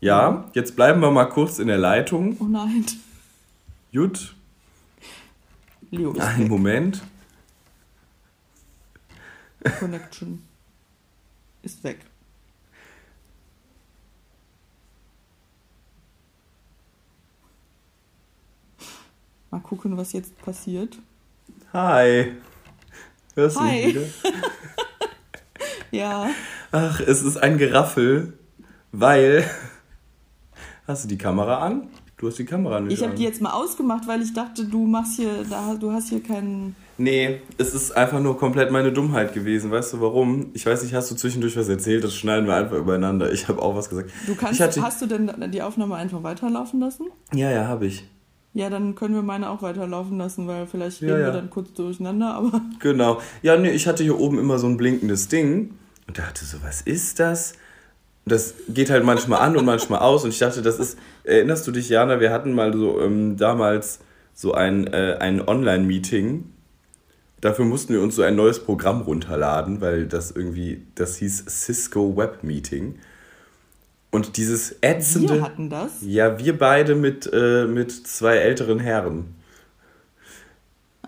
[0.00, 2.36] Ja, jetzt bleiben wir mal kurz in der Leitung.
[2.40, 2.86] Oh nein.
[3.90, 4.34] Jut,
[5.90, 6.48] Leo ist einen weg.
[6.48, 7.02] Moment.
[9.78, 10.42] Connection
[11.62, 11.98] ist weg.
[19.50, 20.96] Mal gucken, was jetzt passiert.
[21.72, 22.36] Hi.
[23.34, 23.88] Hörst du mich Hi.
[23.88, 24.02] wieder?
[25.90, 26.30] Ja,
[26.72, 28.34] Ach, es ist ein Geraffel,
[28.92, 29.44] weil.
[30.86, 31.88] Hast du die Kamera an?
[32.16, 34.86] Du hast die Kamera nicht ich habe die jetzt mal ausgemacht, weil ich dachte, du
[34.86, 36.76] machst hier, da, du hast hier keinen.
[36.98, 39.70] Nee, es ist einfach nur komplett meine Dummheit gewesen.
[39.70, 40.50] Weißt du warum?
[40.52, 42.04] Ich weiß nicht, hast du zwischendurch was erzählt?
[42.04, 43.32] Das schneiden wir einfach übereinander.
[43.32, 44.10] Ich habe auch was gesagt.
[44.26, 47.06] Du kannst, hatte, hast du denn die Aufnahme einfach weiterlaufen lassen?
[47.32, 48.04] Ja, ja, habe ich.
[48.52, 51.26] Ja, dann können wir meine auch weiterlaufen lassen, weil vielleicht Ja, reden ja.
[51.28, 53.20] wir dann kurz durcheinander, aber Genau.
[53.40, 55.70] Ja, nee, ich hatte hier oben immer so ein blinkendes Ding
[56.10, 57.52] und dachte so, was ist das?
[58.26, 61.70] Das geht halt manchmal an und manchmal aus und ich dachte, das ist, erinnerst du
[61.70, 64.00] dich, Jana, wir hatten mal so ähm, damals
[64.34, 66.52] so ein, äh, ein Online-Meeting.
[67.40, 72.16] Dafür mussten wir uns so ein neues Programm runterladen, weil das irgendwie, das hieß Cisco
[72.16, 72.96] Web Meeting.
[74.10, 75.34] Und dieses ätzende...
[75.34, 75.92] wir hatten das.
[76.02, 79.36] Ja, wir beide mit, äh, mit zwei älteren Herren.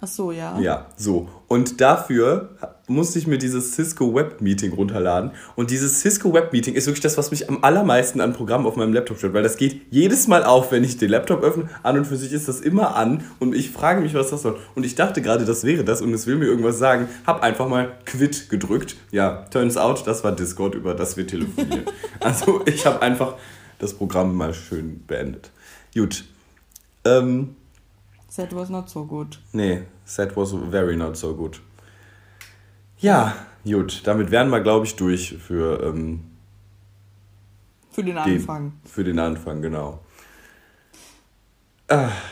[0.05, 0.59] Ach so, ja.
[0.59, 1.29] Ja, so.
[1.47, 2.51] Und dafür
[2.89, 5.31] musste ich mir dieses Cisco Web Meeting runterladen.
[5.55, 8.75] Und dieses Cisco Web Meeting ist wirklich das, was mich am allermeisten an Programmen auf
[8.75, 9.33] meinem Laptop stört.
[9.33, 11.71] Weil das geht jedes Mal auf, wenn ich den Laptop öffne.
[11.85, 13.23] An und für sich ist das immer an.
[13.39, 14.59] Und ich frage mich, was das soll.
[14.75, 16.03] Und ich dachte gerade, das wäre das.
[16.03, 17.07] Und es will mir irgendwas sagen.
[17.25, 18.97] Hab einfach mal Quit gedrückt.
[19.13, 21.85] Ja, turns out, das war Discord, über das wir telefonieren.
[22.19, 23.35] also ich habe einfach
[23.79, 25.53] das Programm mal schön beendet.
[25.95, 26.25] Gut.
[27.05, 27.55] Ähm,
[28.37, 29.39] That was not so good.
[29.53, 29.83] Nee,
[30.17, 31.61] that was very not so good.
[32.99, 36.21] Ja, gut, damit wären wir, glaube ich, durch für, ähm,
[37.91, 38.73] Für den den, Anfang.
[38.85, 40.01] für den Anfang, genau.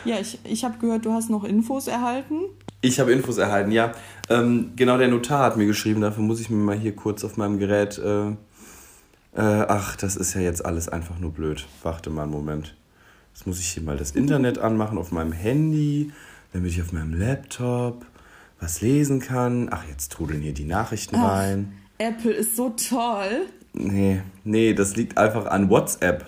[0.07, 2.37] Ja, ich, ich habe gehört, du hast noch Infos erhalten.
[2.81, 3.93] Ich habe Infos erhalten, ja.
[4.31, 7.37] Ähm, genau, der Notar hat mir geschrieben, dafür muss ich mir mal hier kurz auf
[7.37, 7.99] meinem Gerät.
[7.99, 8.37] Äh, äh,
[9.35, 11.67] ach, das ist ja jetzt alles einfach nur blöd.
[11.83, 12.75] Warte mal einen Moment.
[13.33, 16.13] Jetzt muss ich hier mal das Internet anmachen auf meinem Handy,
[16.53, 18.05] damit ich auf meinem Laptop
[18.61, 19.69] was lesen kann.
[19.71, 21.31] Ach, jetzt trudeln hier die Nachrichten Ach.
[21.31, 21.73] rein.
[21.99, 23.47] Apple ist so toll.
[23.73, 26.27] Nee, nee, das liegt einfach an WhatsApp.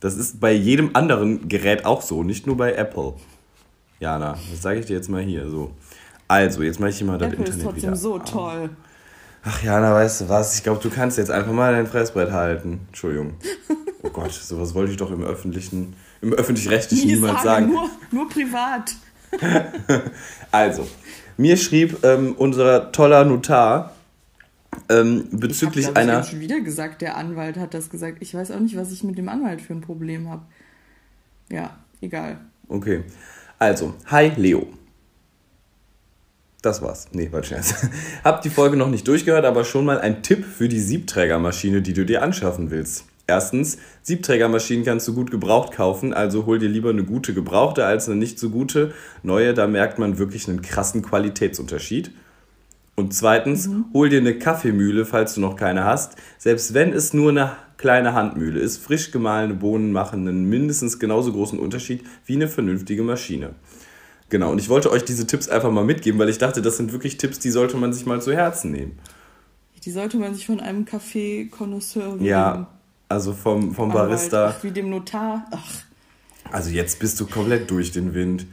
[0.00, 3.14] Das ist bei jedem anderen Gerät auch so, nicht nur bei Apple.
[3.98, 5.72] Jana, das sage ich dir jetzt mal hier so.
[6.26, 7.96] Also, jetzt mache ich hier mal das Apple ist Internet trotzdem wieder.
[7.96, 8.70] so toll.
[9.42, 10.56] Ach Jana, weißt du was?
[10.56, 12.80] Ich glaube, du kannst jetzt einfach mal dein Fressbrett halten.
[12.88, 13.34] Entschuldigung.
[14.02, 17.72] Oh Gott, sowas wollte ich doch im öffentlichen, im öffentlich-rechtlichen Nie niemals sagen, sagen.
[17.74, 17.90] Nur,
[18.22, 18.94] nur privat.
[20.50, 20.88] Also,
[21.36, 23.92] mir schrieb ähm, unser toller Notar
[24.88, 26.20] ähm, Ich bezüglich hab, ich, einer.
[26.20, 28.18] eben schon wieder gesagt, der Anwalt hat das gesagt.
[28.20, 30.42] Ich weiß auch nicht, was ich mit dem Anwalt für ein Problem habe.
[31.50, 32.38] Ja, egal.
[32.68, 33.04] Okay.
[33.58, 34.66] Also, hi Leo.
[36.62, 37.08] Das war's.
[37.12, 37.74] Nee, war Scherz.
[38.24, 41.94] Hab die Folge noch nicht durchgehört, aber schon mal ein Tipp für die Siebträgermaschine, die
[41.94, 43.06] du dir anschaffen willst.
[43.26, 48.08] Erstens, Siebträgermaschinen kannst du gut gebraucht kaufen, also hol dir lieber eine gute gebrauchte als
[48.08, 48.92] eine nicht so gute.
[49.22, 52.10] Neue, da merkt man wirklich einen krassen Qualitätsunterschied.
[52.96, 53.86] Und zweitens, mhm.
[53.94, 56.16] hol dir eine Kaffeemühle, falls du noch keine hast.
[56.38, 61.32] Selbst wenn es nur eine kleine Handmühle ist, frisch gemahlene Bohnen machen einen mindestens genauso
[61.32, 63.54] großen Unterschied wie eine vernünftige Maschine.
[64.30, 66.92] Genau, und ich wollte euch diese Tipps einfach mal mitgeben, weil ich dachte, das sind
[66.92, 68.98] wirklich Tipps, die sollte man sich mal zu Herzen nehmen.
[69.84, 72.68] Die sollte man sich von einem Kaffee-Konnoisseur Ja,
[73.08, 74.54] also vom, vom Barista.
[74.56, 75.46] Ach, wie dem Notar.
[75.50, 75.68] Ach.
[76.52, 78.46] Also jetzt bist du komplett durch den Wind.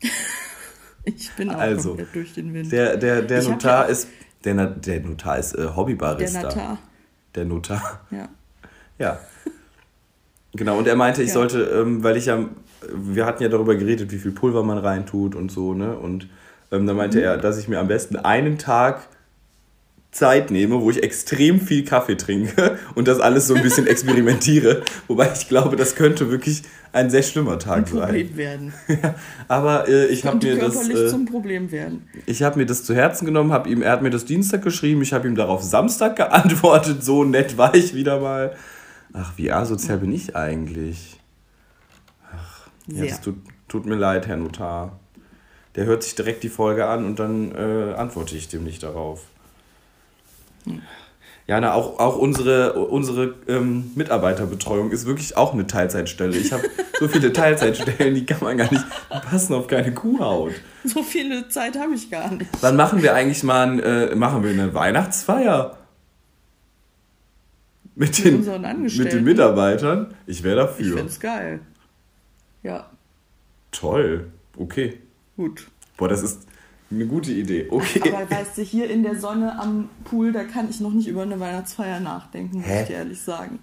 [1.04, 2.72] ich bin auch also, komplett durch den Wind.
[2.72, 4.08] Der, der, der Notar ja ist.
[4.44, 6.40] Der, der Notar ist äh, Hobbybarista.
[6.40, 6.78] Der Notar.
[7.34, 8.00] Der Notar.
[8.10, 8.28] Ja.
[8.98, 9.20] Ja.
[10.54, 11.34] Genau, und er meinte, ich ja.
[11.34, 12.48] sollte, ähm, weil ich ja,
[12.92, 15.96] wir hatten ja darüber geredet, wie viel Pulver man reintut und so, ne?
[15.96, 16.28] Und
[16.72, 17.24] ähm, da meinte mhm.
[17.24, 19.08] er, dass ich mir am besten einen Tag
[20.12, 24.82] Zeit nehme, wo ich extrem viel Kaffee trinke und das alles so ein bisschen experimentiere.
[25.06, 26.62] Wobei ich glaube, das könnte wirklich
[26.92, 28.36] ein sehr schlimmer Tag ein Problem sein.
[28.36, 28.72] werden.
[29.48, 32.08] aber äh, ich habe mir das äh, zum Problem werden.
[32.26, 35.00] Ich habe mir das zu Herzen genommen, habe ihm er hat mir das Dienstag geschrieben,
[35.02, 38.56] ich habe ihm darauf Samstag geantwortet, so nett war ich wieder mal.
[39.12, 41.19] Ach, wie asozial bin ich eigentlich?
[42.88, 43.36] Ach, ja, tut,
[43.68, 44.98] tut mir leid, Herr Notar.
[45.76, 49.22] Der hört sich direkt die Folge an und dann äh, antworte ich dem nicht darauf.
[51.46, 56.36] Ja, na, auch, auch unsere, unsere ähm, Mitarbeiterbetreuung ist wirklich auch eine Teilzeitstelle.
[56.36, 56.62] Ich habe
[57.00, 60.52] so viele Teilzeitstellen, die kann man gar nicht, passen auf keine Kuhhaut.
[60.84, 62.48] So viele Zeit habe ich gar nicht.
[62.60, 65.76] Wann machen wir eigentlich mal ein, äh, machen wir eine Weihnachtsfeier?
[67.96, 68.44] Mit, den,
[68.96, 70.14] mit den Mitarbeitern?
[70.26, 70.86] Ich wäre dafür.
[70.86, 71.60] Ich finde es geil.
[72.62, 72.90] Ja.
[73.72, 74.30] Toll.
[74.56, 74.98] Okay.
[75.36, 75.68] Gut.
[75.96, 76.46] Boah, das ist,
[76.90, 78.12] eine gute Idee, okay.
[78.12, 81.22] Aber weißt du, hier in der Sonne am Pool, da kann ich noch nicht über
[81.22, 82.82] eine Weihnachtsfeier nachdenken, muss Hä?
[82.82, 83.60] ich dir ehrlich sagen.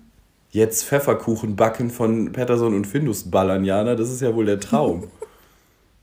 [0.51, 5.07] Jetzt Pfefferkuchen backen von Patterson und Findus ballern, Jana, das ist ja wohl der Traum.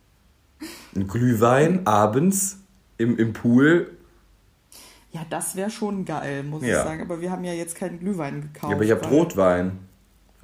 [0.94, 2.58] Ein Glühwein abends
[2.98, 3.90] im, im Pool.
[5.12, 6.68] Ja, das wäre schon geil, muss ja.
[6.68, 7.00] ich sagen.
[7.00, 8.70] Aber wir haben ja jetzt keinen Glühwein gekauft.
[8.70, 9.78] Ja, aber ich habe Rotwein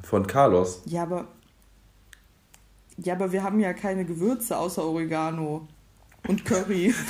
[0.02, 0.82] von Carlos.
[0.86, 1.28] Ja, aber.
[3.02, 5.66] Ja, aber wir haben ja keine Gewürze außer Oregano.
[6.28, 6.94] Und Curry.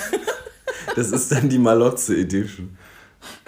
[0.97, 2.77] Das ist dann die Malotze Edition.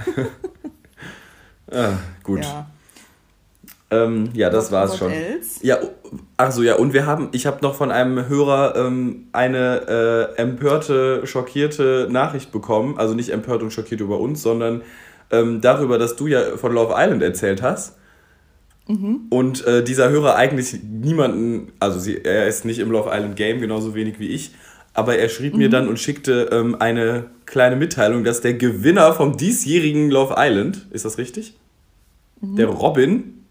[1.72, 2.44] ah, gut.
[2.44, 2.70] Ja.
[3.90, 5.10] Ähm, ja, das Was war's schon.
[5.10, 5.66] Else?
[5.66, 5.78] Ja,
[6.36, 11.26] ach ja, und wir haben, ich habe noch von einem Hörer ähm, eine äh, empörte,
[11.26, 12.96] schockierte Nachricht bekommen.
[12.98, 14.82] Also nicht empört und schockiert über uns, sondern
[15.30, 17.96] ähm, darüber, dass du ja von Love Island erzählt hast.
[18.88, 19.26] Mhm.
[19.30, 23.60] Und äh, dieser Hörer eigentlich niemanden, also sie, er ist nicht im Love Island Game,
[23.60, 24.52] genauso wenig wie ich
[24.94, 25.58] aber er schrieb mhm.
[25.58, 30.86] mir dann und schickte ähm, eine kleine Mitteilung, dass der Gewinner vom diesjährigen Love Island,
[30.90, 31.54] ist das richtig?
[32.40, 32.56] Mhm.
[32.56, 33.44] Der Robin.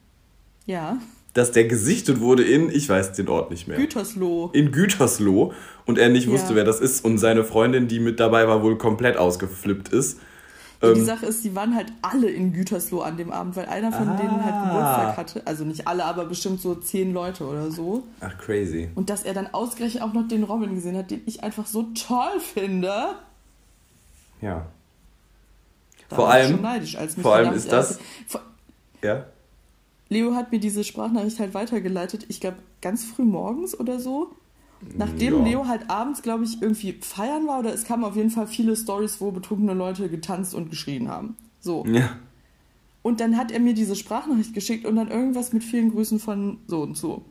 [0.66, 1.00] Ja.
[1.34, 3.78] Dass der gesichtet wurde in, ich weiß den Ort nicht mehr.
[3.78, 4.52] Gütersloh.
[4.54, 5.54] In Gütersloh
[5.86, 6.58] und er nicht wusste, ja.
[6.58, 10.20] wer das ist und seine Freundin, die mit dabei war, wohl komplett ausgeflippt ist.
[10.82, 13.68] Ja, die ähm, Sache ist, die waren halt alle in Gütersloh an dem Abend, weil
[13.68, 14.18] einer von ah.
[14.18, 15.42] denen halt Geburtstag hatte.
[15.46, 18.04] Also nicht alle, aber bestimmt so zehn Leute oder so.
[18.20, 18.90] Ach, crazy.
[18.96, 21.84] Und dass er dann ausgerechnet auch noch den Robin gesehen hat, den ich einfach so
[21.94, 22.92] toll finde.
[24.42, 24.66] Ja.
[26.10, 28.00] Da vor allem, schon neidisch, als vor allem ist das.
[28.28, 28.42] Vor,
[29.04, 29.26] ja.
[30.10, 34.36] Leo hat mir diese Sprachnachricht halt weitergeleitet, ich glaube ganz früh morgens oder so.
[34.98, 35.44] Nachdem ja.
[35.44, 38.76] Leo halt abends, glaube ich, irgendwie feiern war, oder es kamen auf jeden Fall viele
[38.76, 41.36] Stories, wo betrunkene Leute getanzt und geschrien haben.
[41.60, 41.86] So.
[41.86, 42.18] Ja.
[43.04, 46.58] Und dann hat er mir diese Sprachnachricht geschickt und dann irgendwas mit vielen Grüßen von
[46.68, 47.24] so und so.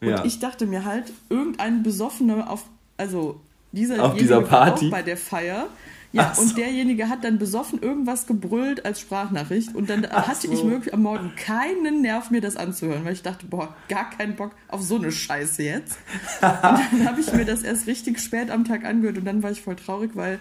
[0.00, 0.24] Und ja.
[0.24, 2.64] ich dachte mir halt, irgendein Besoffener auf,
[2.96, 3.40] also
[3.72, 5.68] dieser, auf dieser Party bei der Feier
[6.12, 6.42] ja, so.
[6.42, 10.52] und derjenige hat dann besoffen irgendwas gebrüllt als Sprachnachricht und dann Ach hatte so.
[10.52, 14.36] ich wirklich am Morgen keinen Nerv, mir das anzuhören, weil ich dachte, boah, gar keinen
[14.36, 15.98] Bock auf so eine Scheiße jetzt.
[16.42, 19.50] und dann habe ich mir das erst richtig spät am Tag angehört und dann war
[19.50, 20.38] ich voll traurig, weil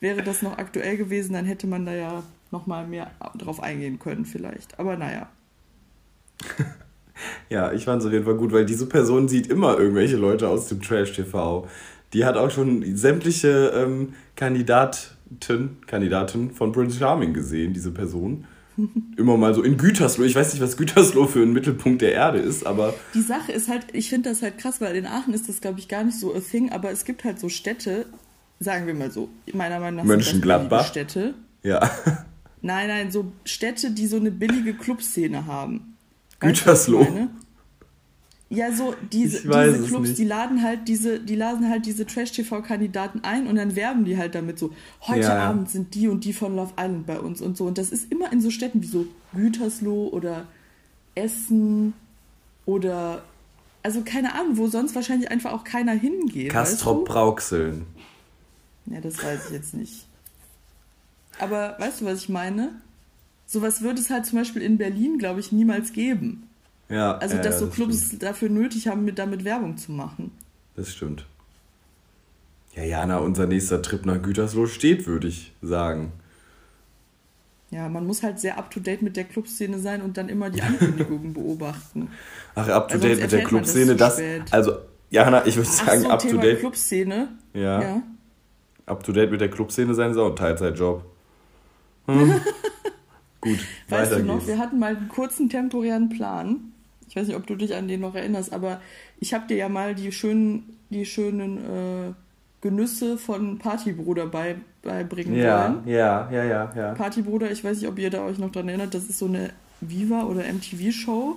[0.00, 3.98] wäre das noch aktuell gewesen, dann hätte man da ja noch mal mehr drauf eingehen
[3.98, 4.78] können vielleicht.
[4.78, 5.28] Aber naja.
[7.48, 10.48] Ja, ich fand es auf jeden Fall gut, weil diese Person sieht immer irgendwelche Leute
[10.48, 11.68] aus dem Trash-TV.
[12.12, 18.44] Die hat auch schon sämtliche ähm, Kandidaten, Kandidaten von Prince Charming gesehen, diese Person.
[19.16, 20.24] Immer mal so in Gütersloh.
[20.24, 22.94] Ich weiß nicht, was Gütersloh für ein Mittelpunkt der Erde ist, aber.
[23.14, 25.78] Die Sache ist halt, ich finde das halt krass, weil in Aachen ist das, glaube
[25.78, 28.06] ich, gar nicht so a thing, aber es gibt halt so Städte,
[28.60, 30.86] sagen wir mal so, meiner Meinung nach Mönchengladbach.
[30.86, 31.34] Städte.
[31.62, 31.90] Ja.
[32.62, 35.96] Nein, nein, so Städte, die so eine billige Clubszene haben.
[36.38, 37.28] Gütersloh.
[38.54, 43.46] Ja, so diese, diese Clubs, die laden halt diese, die laden halt diese Trash-TV-Kandidaten ein
[43.46, 44.74] und dann werben die halt damit so,
[45.06, 47.64] heute ja, Abend sind die und die von Love Island bei uns und so.
[47.64, 50.46] Und das ist immer in so Städten wie so Gütersloh oder
[51.14, 51.94] Essen
[52.66, 53.22] oder
[53.82, 56.50] also keine Ahnung, wo sonst wahrscheinlich einfach auch keiner hingeht.
[56.50, 57.86] Kastrop Brauxeln.
[58.84, 60.06] Ja, das weiß ich jetzt nicht.
[61.38, 62.72] Aber weißt du, was ich meine?
[63.46, 66.50] Sowas würde es halt zum Beispiel in Berlin, glaube ich, niemals geben.
[66.88, 67.16] Ja.
[67.18, 68.22] Also, dass ja, so Clubs stimmt.
[68.22, 70.32] dafür nötig haben, mit, damit Werbung zu machen.
[70.76, 71.26] Das stimmt.
[72.74, 76.12] Ja, Jana, unser nächster Trip nach Gütersloh steht, würde ich sagen.
[77.70, 81.32] Ja, man muss halt sehr up-to-date mit der Clubszene sein und dann immer die Ankündigungen
[81.32, 82.10] beobachten.
[82.54, 84.72] Ach, up-to-date also mit der Clubszene, das, das, also,
[85.08, 86.60] Jana, ich würde sagen, so, up-to-date.
[86.60, 87.28] Clubszene.
[87.54, 87.80] Ja.
[87.80, 88.02] ja.
[88.84, 91.04] Up-to-date mit der Clubszene sein ist auch ein Teilzeitjob.
[92.06, 92.40] Hm.
[93.40, 94.48] Gut, weißt du noch, geht's.
[94.48, 96.71] wir hatten mal einen kurzen temporären Plan.
[97.12, 98.80] Ich weiß nicht, ob du dich an den noch erinnerst, aber
[99.20, 102.12] ich habe dir ja mal die schönen, die schönen äh,
[102.62, 105.86] Genüsse von Partybruder bei, beibringen ja, wollen.
[105.86, 106.94] Ja, ja, ja, ja.
[106.94, 109.50] Partybruder, ich weiß nicht, ob ihr da euch noch dran erinnert, das ist so eine
[109.82, 111.36] Viva oder MTV-Show,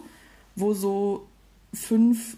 [0.55, 1.27] wo so
[1.73, 2.37] fünf,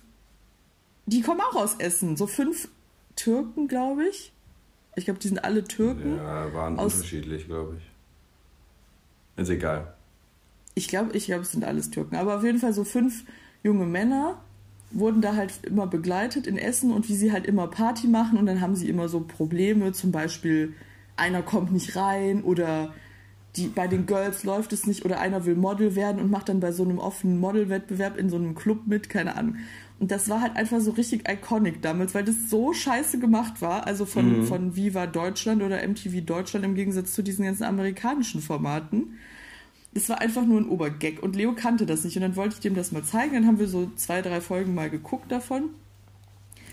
[1.06, 2.70] die kommen auch aus Essen, so fünf
[3.16, 4.34] Türken, glaube ich.
[4.96, 6.18] Ich glaube, die sind alle Türken.
[6.18, 9.42] Ja, waren aus, unterschiedlich, glaube ich.
[9.44, 9.94] Ist egal.
[10.78, 12.16] Ich glaube, ich glaube, es sind alles Türken.
[12.16, 13.26] Aber auf jeden Fall so fünf
[13.64, 14.40] junge Männer
[14.92, 18.46] wurden da halt immer begleitet in Essen und wie sie halt immer Party machen und
[18.46, 20.74] dann haben sie immer so Probleme, zum Beispiel
[21.18, 22.94] einer kommt nicht rein oder
[23.56, 26.60] die, bei den Girls läuft es nicht oder einer will Model werden und macht dann
[26.60, 29.56] bei so einem offenen Modelwettbewerb in so einem Club mit, keine Ahnung.
[30.00, 33.88] Und das war halt einfach so richtig iconic damals, weil das so scheiße gemacht war,
[33.88, 34.44] also von, mhm.
[34.44, 39.18] von Viva Deutschland oder MTV Deutschland im Gegensatz zu diesen ganzen amerikanischen Formaten.
[39.98, 42.60] Das war einfach nur ein Obergag und Leo kannte das nicht und dann wollte ich
[42.60, 43.34] dem das mal zeigen.
[43.34, 45.72] Dann haben wir so zwei, drei Folgen mal geguckt davon.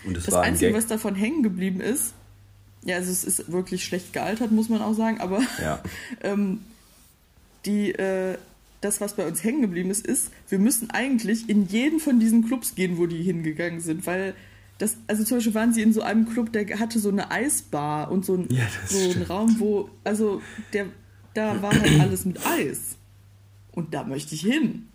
[0.05, 0.77] Und das, das Einzige, Gag.
[0.77, 2.13] was davon hängen geblieben ist,
[2.83, 5.83] ja, also es ist wirklich schlecht gealtert, muss man auch sagen, aber ja.
[6.21, 6.61] ähm,
[7.65, 8.37] die, äh,
[8.83, 12.45] das, was bei uns hängen geblieben ist, ist, wir müssen eigentlich in jeden von diesen
[12.47, 14.35] Clubs gehen, wo die hingegangen sind, weil
[14.77, 18.11] das, also zum Beispiel waren sie in so einem Club, der hatte so eine Eisbar
[18.11, 20.43] und so, ein, ja, so einen Raum, wo, also
[20.75, 20.89] der,
[21.33, 22.99] da war halt alles mit Eis.
[23.75, 24.89] Und da möchte ich hin.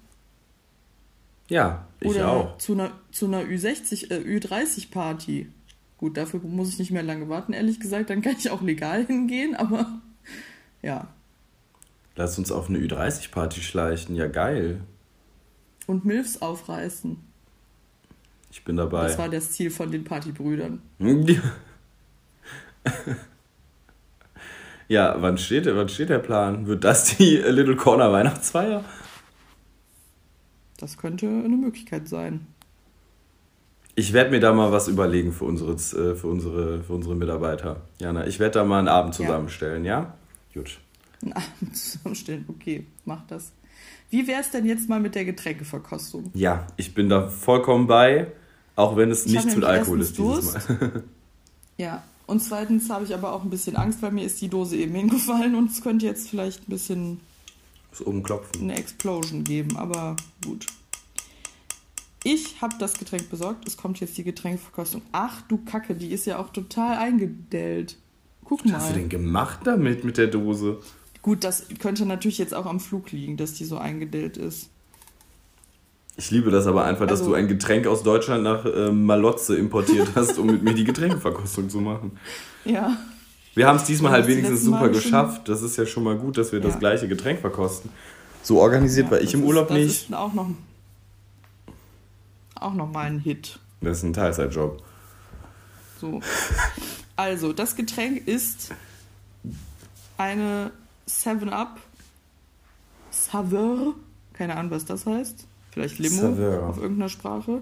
[1.50, 2.58] Ja, ich Oder auch.
[2.60, 5.50] Zu einer, zu einer Ü60, äh, Ü30-Party.
[5.98, 8.10] Gut, dafür muss ich nicht mehr lange warten, ehrlich gesagt.
[8.10, 10.00] Dann kann ich auch legal hingehen, aber
[10.82, 11.10] ja.
[12.16, 14.82] Lass uns auf eine Ü30-Party schleichen, ja geil.
[15.88, 17.18] Und Milfs aufreißen.
[18.52, 19.08] Ich bin dabei.
[19.08, 20.82] Das war das Ziel von den Partybrüdern.
[21.00, 21.42] ja,
[24.90, 26.68] wann steht, wann steht der Plan?
[26.68, 28.84] Wird das die Little Corner Weihnachtsfeier?
[30.78, 32.48] Das könnte eine Möglichkeit sein.
[33.96, 37.82] Ich werde mir da mal was überlegen für unsere, äh, für unsere, für unsere Mitarbeiter.
[38.00, 40.00] Jana, ich werde da mal einen Abend zusammenstellen, ja?
[40.54, 40.62] ja?
[40.62, 40.80] Gut
[41.22, 41.48] einen Abend
[41.78, 42.46] zusammenstellen.
[42.48, 43.52] Okay, mach das.
[44.10, 46.32] Wie wäre es denn jetzt mal mit der Getränkeverkostung?
[46.34, 48.32] Ja, ich bin da vollkommen bei,
[48.76, 51.04] auch wenn es ich nichts mit Alkohol ist dieses Mal.
[51.78, 54.78] ja, und zweitens habe ich aber auch ein bisschen Angst, weil mir ist die Dose
[54.78, 57.20] eben hingefallen und es könnte jetzt vielleicht ein bisschen
[57.92, 58.64] das oben klopfen.
[58.64, 60.16] eine Explosion geben, aber
[60.46, 60.68] gut.
[62.24, 63.68] Ich habe das Getränk besorgt.
[63.68, 65.02] Es kommt jetzt die Getränkeverkostung.
[65.12, 67.98] Ach du Kacke, die ist ja auch total eingedellt.
[68.44, 68.74] Guck mal.
[68.74, 70.80] Was hast du denn gemacht damit mit der Dose?
[71.22, 74.70] Gut, das könnte natürlich jetzt auch am Flug liegen, dass die so eingedellt ist.
[76.20, 79.56] Ich liebe das aber einfach, dass also, du ein Getränk aus Deutschland nach äh, Malotze
[79.56, 82.20] importiert hast, um mit mir die Getränkeverkostung zu machen.
[82.66, 82.98] Ja.
[83.56, 85.48] Wir haben es diesmal halt wenigstens super Mal geschafft.
[85.48, 86.68] Das ist ja schon mal gut, dass wir ja.
[86.68, 87.90] das gleiche Getränk verkosten.
[88.44, 89.88] So organisiert ja, war ich im Urlaub ist, nicht.
[89.88, 90.50] Das ist auch noch,
[92.56, 93.58] auch noch mal ein Hit.
[93.80, 94.84] Das ist ein Teilzeitjob.
[96.02, 96.20] So.
[97.16, 98.72] Also, das Getränk ist
[100.18, 100.72] eine
[101.08, 101.80] 7-Up,
[103.10, 103.96] Saveur,
[104.34, 105.46] keine Ahnung, was das heißt.
[105.72, 106.68] Vielleicht Limo Saveur.
[106.68, 107.62] auf irgendeiner Sprache.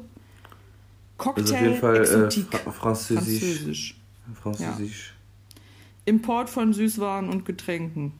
[1.17, 2.54] Cocktail also auf jeden Fall Exotique.
[2.54, 3.39] Äh, Französisch.
[3.41, 4.02] Französisch.
[4.41, 5.13] Französisch.
[5.13, 5.62] Ja.
[6.06, 8.13] Import von Süßwaren und Getränken.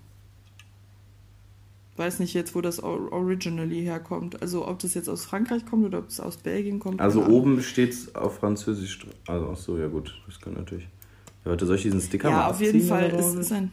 [1.96, 4.42] Weiß nicht jetzt, wo das originally herkommt.
[4.42, 7.02] Also ob das jetzt aus Frankreich kommt oder ob es aus Belgien kommt.
[7.02, 9.08] Also oben steht es auf Französisch.
[9.26, 10.88] Also ach so, ja gut, das kann natürlich.
[11.44, 13.72] Ja, warte, soll ich diesen Sticker ja, mal Ja, auf jeden Fall ist es ein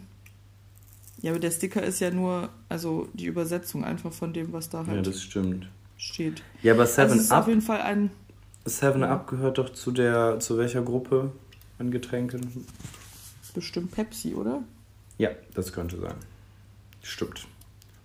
[1.24, 4.86] ja, aber der Sticker ist ja nur, also die Übersetzung einfach von dem, was da
[4.86, 5.66] halt ja, das stimmt.
[6.04, 6.42] Steht.
[6.62, 7.42] Ja, aber Seven also Up.
[7.42, 8.10] auf jeden Fall ein.
[8.64, 11.32] Seven Up gehört doch zu der, zu welcher Gruppe
[11.78, 12.66] an Getränken?
[13.54, 14.62] Bestimmt Pepsi, oder?
[15.18, 16.16] Ja, das könnte sein.
[17.02, 17.46] Stimmt.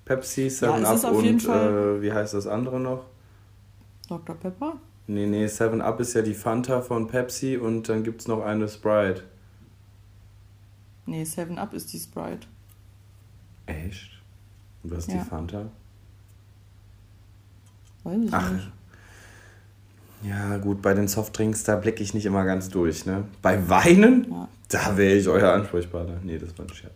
[0.06, 3.06] Pepsi, Seven ja, Up und äh, wie heißt das andere noch?
[4.08, 4.36] Dr.
[4.36, 4.74] Pepper?
[5.08, 8.44] Nee, nee, Seven Up ist ja die Fanta von Pepsi und dann gibt es noch
[8.44, 9.24] eine Sprite.
[11.06, 12.48] Nee, Seven Up ist die Sprite.
[13.66, 14.12] Echt?
[14.84, 15.24] Und was ist ja.
[15.24, 15.72] die Fanta?
[18.04, 18.52] Ach.
[18.52, 18.72] nicht.
[20.24, 23.24] Ja, gut, bei den Softdrinks, da blicke ich nicht immer ganz durch, ne?
[23.42, 24.48] Bei Weinen, Ja.
[24.68, 26.18] da wäre ich euer Ansprechpartner.
[26.24, 26.92] Nee, das war ein Scherz.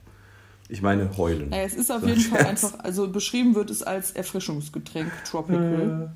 [0.70, 1.50] Ich meine heulen.
[1.50, 2.64] Naja, es ist auf So jeden Fall Scherz.
[2.64, 6.12] einfach, also beschrieben wird es als Erfrischungsgetränk, Tropical.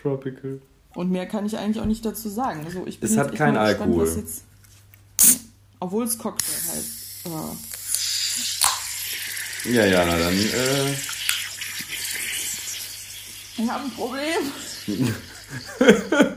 [0.00, 0.60] Tropical.
[0.94, 2.62] Und mehr kann ich eigentlich auch nicht dazu sagen.
[2.64, 4.02] Also ich bin Es hat keinen gespannt, Alkohol.
[4.02, 4.42] was jetzt,
[5.78, 7.26] obwohl es Cocktail heißt.
[7.26, 7.56] Ja.
[9.72, 10.94] Ja, ja, na dann, äh,
[13.62, 15.04] Ich habe ein Problem.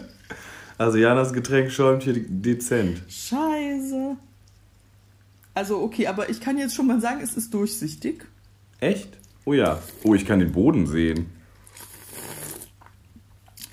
[0.77, 3.01] also Janas Getränk schäumt hier dezent.
[3.07, 4.17] Scheiße.
[5.53, 8.25] Also okay, aber ich kann jetzt schon mal sagen, es ist durchsichtig.
[8.79, 9.09] Echt?
[9.45, 9.79] Oh ja.
[10.03, 11.27] Oh, ich kann den Boden sehen.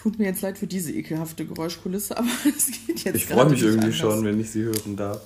[0.02, 3.62] Tut mir jetzt leid für diese ekelhafte Geräuschkulisse, aber es geht jetzt Ich freue mich
[3.62, 3.96] irgendwie anders.
[3.96, 5.20] schon, wenn ich sie hören darf.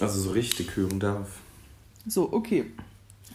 [0.00, 1.28] Also so richtig hören darf.
[2.06, 2.66] So, okay.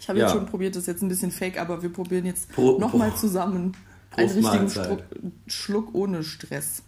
[0.04, 0.26] Ich habe Ja.
[0.26, 3.16] jetzt schon probiert, das ist jetzt ein bisschen fake, aber wir probieren jetzt Pro- nochmal
[3.16, 3.72] zusammen
[4.12, 5.06] einen richtigen Mahlzeit.
[5.48, 6.84] Schluck, ohne Stress.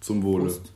[0.00, 0.46] Zum Wohle.
[0.46, 0.72] Prost.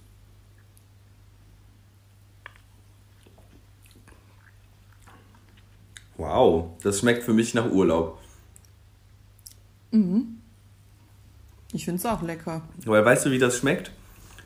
[6.16, 8.18] Wow, das schmeckt für mich nach Urlaub.
[9.90, 12.62] Ich finde es auch lecker.
[12.84, 13.90] Weil weißt du, wie das schmeckt?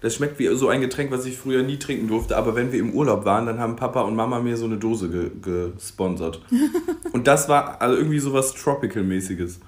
[0.00, 2.78] Das schmeckt wie so ein Getränk, was ich früher nie trinken durfte, aber wenn wir
[2.80, 6.42] im Urlaub waren, dann haben Papa und Mama mir so eine Dose ge gesponsert.
[7.12, 9.58] und das war also irgendwie sowas Tropical-mäßiges.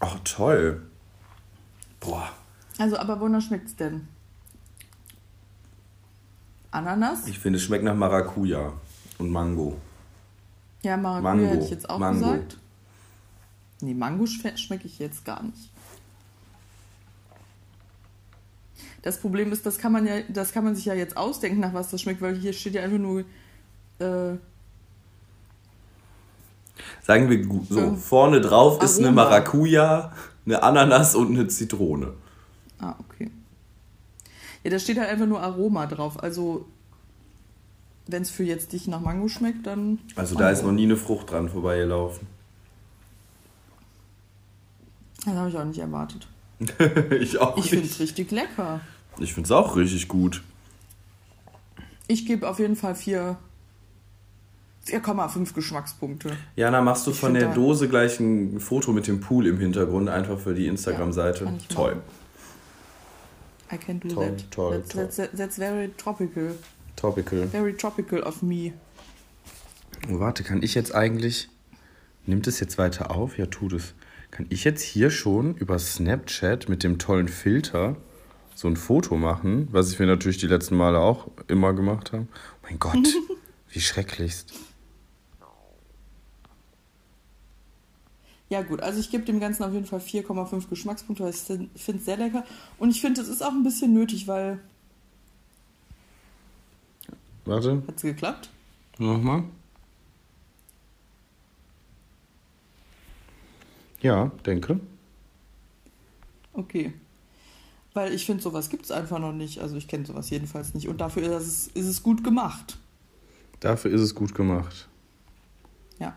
[0.00, 0.82] Ach, toll.
[2.00, 2.28] Boah.
[2.78, 4.06] Also, aber wonach schmeckt es denn?
[6.70, 7.26] Ananas?
[7.26, 8.72] Ich finde, es schmeckt nach Maracuja
[9.18, 9.78] und Mango.
[10.82, 11.46] Ja, Maracuja Mango.
[11.50, 12.20] hätte ich jetzt auch Mango.
[12.32, 12.58] gesagt.
[13.80, 15.70] Nee, Mango schme- schmecke ich jetzt gar nicht.
[19.06, 21.72] Das Problem ist, das kann man ja, das kann man sich ja jetzt ausdenken, nach
[21.72, 23.20] was das schmeckt, weil hier steht ja einfach nur
[24.00, 24.36] äh,
[27.04, 29.12] Sagen wir so, Ähm, vorne drauf ist eine.
[29.12, 30.12] Maracuja,
[30.44, 32.14] eine Ananas und eine Zitrone.
[32.80, 33.30] Ah, okay.
[34.64, 36.20] Ja, da steht halt einfach nur Aroma drauf.
[36.20, 36.66] Also,
[38.08, 40.00] wenn es für jetzt dich nach Mango schmeckt, dann.
[40.16, 42.26] Also da ist noch nie eine Frucht dran vorbeigelaufen.
[45.24, 46.26] Das habe ich auch nicht erwartet.
[47.20, 48.00] ich auch Ich finde es nicht.
[48.00, 48.80] richtig lecker.
[49.18, 50.42] Ich finde es auch richtig gut.
[52.06, 53.38] Ich gebe auf jeden Fall vier
[54.86, 56.36] 4,5 Geschmackspunkte.
[56.54, 60.08] Jana, machst du Ich von der Dose gleich ein Foto mit dem Pool im Hintergrund,
[60.08, 61.44] einfach für die Instagram-Seite?
[61.44, 61.96] Ja, Toll.
[61.96, 62.02] machen.
[63.72, 64.50] I can do Toll, that.
[64.52, 65.08] toll, that's, toll.
[65.08, 66.54] That's, that's very tropical.
[66.94, 67.46] Topical.
[67.48, 68.72] Very tropical of me.
[70.08, 71.48] Oh, warte, kann ich jetzt eigentlich.
[72.26, 73.38] Nimmt es jetzt weiter auf?
[73.38, 73.94] Ja, tut es.
[74.30, 77.96] Kann ich jetzt hier schon über Snapchat mit dem tollen Filter
[78.56, 82.28] so ein Foto machen, was wir natürlich die letzten Male auch immer gemacht haben?
[82.32, 83.06] Oh mein Gott,
[83.68, 84.52] wie schrecklichst.
[88.48, 91.98] Ja gut, also ich gebe dem Ganzen auf jeden Fall 4,5 Geschmackspunkte, weil ich finde
[91.98, 92.44] es sehr lecker.
[92.78, 94.60] Und ich finde, es ist auch ein bisschen nötig, weil...
[97.44, 98.50] Warte, Hat es geklappt?
[98.98, 99.44] nochmal.
[104.00, 104.80] Ja, denke.
[106.52, 106.94] Okay.
[107.96, 109.60] Weil ich finde, sowas gibt es einfach noch nicht.
[109.60, 110.86] Also ich kenne sowas jedenfalls nicht.
[110.86, 112.76] Und dafür ist es, ist es gut gemacht.
[113.60, 114.86] Dafür ist es gut gemacht.
[115.98, 116.14] Ja.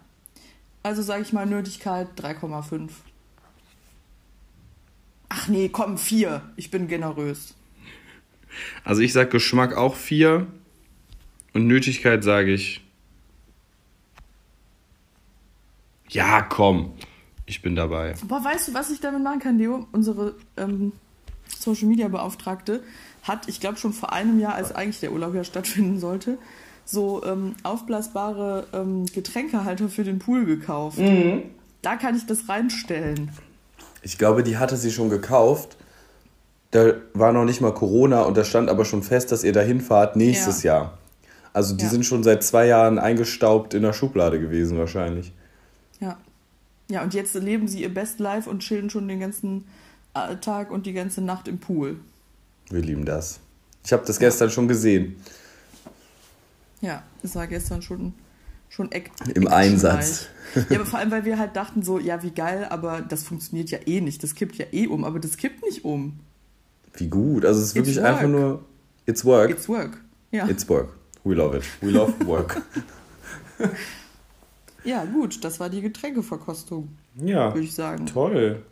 [0.83, 2.89] Also sage ich mal Nötigkeit 3,5.
[5.29, 6.41] Ach nee, komm, 4.
[6.57, 7.53] Ich bin generös.
[8.83, 10.47] Also ich sag Geschmack auch 4
[11.53, 12.81] und Nötigkeit sage ich.
[16.09, 16.91] Ja, komm.
[17.45, 18.15] Ich bin dabei.
[18.21, 19.87] Aber weißt du, was ich damit machen kann, Leo?
[19.93, 20.91] Unsere ähm,
[21.57, 22.81] Social Media Beauftragte
[23.23, 26.37] hat, ich glaube schon vor einem Jahr, als eigentlich der Urlaub ja stattfinden sollte,
[26.85, 30.99] so ähm, aufblasbare ähm, Getränkehalter für den Pool gekauft.
[31.81, 33.31] Da kann ich das reinstellen.
[34.01, 35.77] Ich glaube, die hatte sie schon gekauft.
[36.71, 39.81] Da war noch nicht mal Corona und da stand aber schon fest, dass ihr dahin
[39.81, 40.97] fahrt nächstes Jahr.
[41.51, 41.89] Also die Ja.
[41.89, 45.31] sind schon seit zwei Jahren eingestaubt in der Schublade gewesen wahrscheinlich.
[45.99, 46.17] Ja.
[46.89, 49.65] Ja, und jetzt leben sie ihr Best Life und chillen schon den ganzen
[50.13, 51.97] Tag und die ganze Nacht im Pool.
[52.69, 53.39] Wir lieben das.
[53.85, 55.15] Ich habe das gestern schon gesehen.
[56.81, 58.13] Ja, es war gestern schon,
[58.69, 59.47] schon Act Im.
[59.47, 60.27] Einsatz.
[60.69, 63.69] Ja, aber vor allem, weil wir halt dachten so, ja, wie geil, aber das funktioniert
[63.69, 64.23] ja eh nicht.
[64.23, 66.19] Das kippt ja eh um, aber das kippt nicht um.
[66.93, 67.45] Wie gut.
[67.45, 68.63] Also es ist It's wirklich einfach nur.
[69.05, 69.49] It's work.
[69.49, 70.01] It's work.
[70.31, 70.93] Ja, It's work.
[71.23, 71.63] We love it.
[71.81, 72.61] We love work.
[74.83, 77.53] ja gut, das war die Getränkeverkostung, ja.
[77.53, 78.05] würde ich sagen.
[78.05, 78.63] Toll.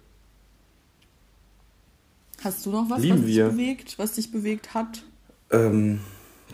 [2.44, 3.50] Hast du noch was, Lieben was dich wir.
[3.50, 5.04] bewegt, was dich bewegt hat?
[5.52, 6.02] Ähm,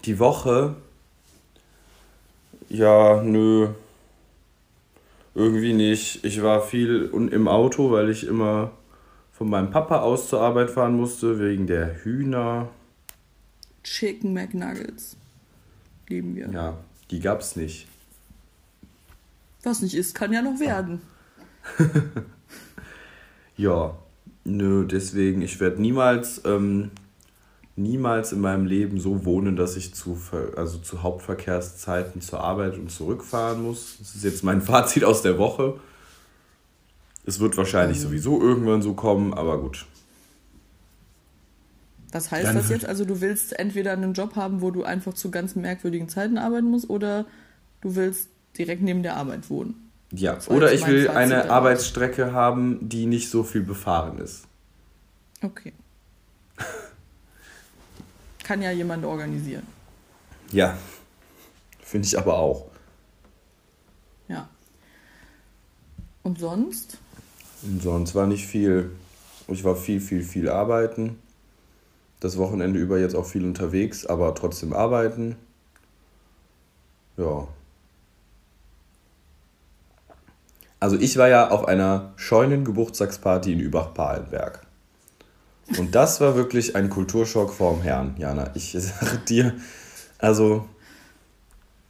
[0.05, 0.75] die Woche.
[2.69, 3.69] Ja, nö.
[5.35, 6.23] Irgendwie nicht.
[6.23, 8.71] Ich war viel im Auto, weil ich immer
[9.31, 12.69] von meinem Papa aus zur Arbeit fahren musste, wegen der Hühner.
[13.83, 15.17] Chicken McNuggets.
[16.07, 16.49] Lieben wir.
[16.49, 16.77] Ja,
[17.11, 17.87] die gab's nicht.
[19.63, 21.01] Was nicht ist, kann ja noch werden.
[23.55, 23.95] Ja,
[24.43, 26.91] nö, deswegen, ich werde niemals, ähm,
[27.75, 30.17] niemals in meinem Leben so wohnen, dass ich zu,
[30.55, 33.97] also zu Hauptverkehrszeiten zur Arbeit und zurückfahren muss.
[33.99, 35.79] Das ist jetzt mein Fazit aus der Woche.
[37.25, 39.85] Es wird wahrscheinlich sowieso irgendwann so kommen, aber gut.
[42.11, 42.85] Was heißt Dann das jetzt?
[42.85, 46.69] Also du willst entweder einen Job haben, wo du einfach zu ganz merkwürdigen Zeiten arbeiten
[46.69, 47.25] musst, oder
[47.81, 49.91] du willst direkt neben der Arbeit wohnen.
[50.15, 51.49] Ja, war oder ich will eine.
[51.49, 54.45] Arbeitsstrecke haben, die nicht so viel befahren ist.
[55.41, 55.73] Okay.
[58.43, 59.65] Kann ja jemand organisieren.
[60.51, 60.77] Ja,
[61.81, 62.69] finde ich aber auch.
[64.27, 64.47] Ja.
[66.21, 66.99] Und sonst?
[67.63, 68.91] Und sonst war nicht viel.
[69.47, 71.17] Ich war viel, viel, viel arbeiten.
[72.19, 75.37] Das Wochenende über jetzt auch viel unterwegs, aber trotzdem arbeiten.
[77.17, 77.47] Ja.
[80.83, 84.67] Also ich war ja auf einer Scheunen-Geburtstagsparty in Übach-Palenberg.
[85.77, 88.51] Und das war wirklich ein Kulturschock vorm Herrn, Jana.
[88.53, 89.53] Ich sage dir,
[90.17, 90.67] also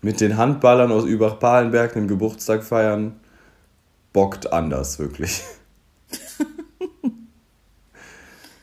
[0.04, 3.20] mit den Handballern aus Übach-Palenberg einen Geburtstag feiern,
[4.14, 5.42] bockt anders, wirklich.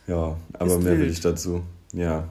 [0.07, 1.11] ja, aber Ist mehr will wild.
[1.11, 1.61] ich dazu.
[1.91, 2.23] Ja.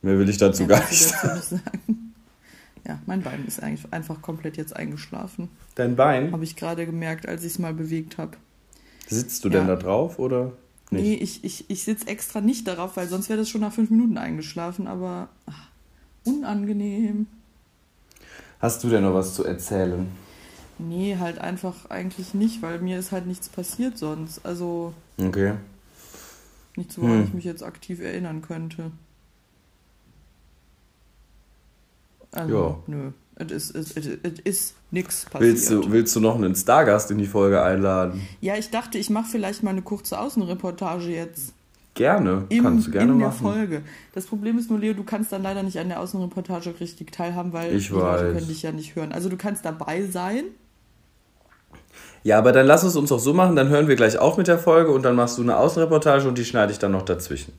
[0.00, 2.13] Mehr will ich dazu Ja, gar dazu nicht sagen.
[2.86, 5.48] Ja, mein Bein ist eigentlich einfach komplett jetzt eingeschlafen.
[5.74, 6.32] Dein Bein?
[6.32, 8.36] Habe ich gerade gemerkt, als ich es mal bewegt habe.
[9.06, 9.74] Sitzt du denn Ja.
[9.76, 10.52] da drauf oder
[10.90, 11.02] nicht?
[11.04, 13.90] Nee, ich, ich, ich sitze extra nicht darauf, weil sonst wäre das schon nach fünf
[13.90, 15.68] Minuten eingeschlafen, aber ach,
[16.24, 17.26] unangenehm.
[18.60, 20.06] Hast du denn noch was zu erzählen?
[20.78, 24.44] Nee, halt einfach eigentlich nicht, weil mir ist halt nichts passiert sonst.
[24.44, 25.54] Also Okay.
[26.76, 27.24] nichts, woran Hm.
[27.24, 28.90] ich mich jetzt aktiv erinnern könnte.
[32.34, 32.76] Also, Ja.
[32.86, 33.10] nö.
[33.36, 35.40] Es ist, ist nix passiert.
[35.40, 38.20] Willst du, willst du noch einen Stargast in die Folge einladen?
[38.40, 41.52] Ja, ich dachte, ich mache vielleicht mal eine kurze Außenreportage jetzt.
[41.94, 42.44] Gerne.
[42.48, 43.38] Im, Kannst du gerne in der machen.
[43.40, 43.82] Folge.
[44.14, 47.52] Das Problem ist nur, Leo, du kannst dann leider nicht an der Außenreportage richtig teilhaben,
[47.52, 48.34] weil Ich die Leute weiß.
[48.34, 49.12] können dich ja nicht hören.
[49.12, 50.44] Also du kannst dabei sein.
[52.22, 54.46] Ja, aber dann lass es uns doch so machen, dann hören wir gleich auf mit
[54.48, 57.52] der Folge und dann machst du eine Außenreportage und die schneide ich dann noch dazwischen.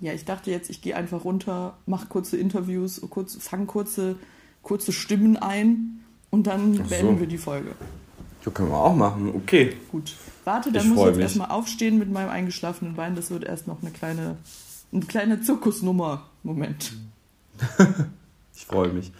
[0.00, 4.16] Ja, ich dachte jetzt, ich gehe einfach runter, mache kurze Interviews, kurz, fang kurze,
[4.62, 6.90] kurze Stimmen ein und dann Ach so.
[6.90, 7.70] beenden wir die Folge.
[8.44, 9.32] Ja, können wir auch machen.
[9.34, 9.76] Okay.
[9.90, 10.14] Gut.
[10.44, 11.22] Warte, dann Ich muss ich jetzt mich.
[11.24, 13.16] erstmal aufstehen mit meinem eingeschlafenen Bein.
[13.16, 14.36] Das wird erst noch eine kleine,
[14.92, 16.24] eine kleine Zirkusnummer.
[16.42, 16.92] Moment.
[18.58, 19.12] Ich freue mich.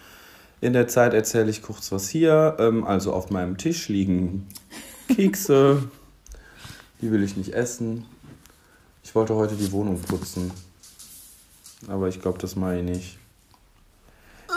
[0.62, 2.56] In der Zeit erzähle ich kurz was hier.
[2.58, 4.46] Ähm, also auf meinem Tisch liegen
[5.08, 5.82] Kekse.
[7.02, 8.06] Die will ich nicht essen.
[9.16, 10.52] Ich wollte heute die Wohnung putzen.
[11.88, 13.18] Aber ich glaube, das mache ich nicht.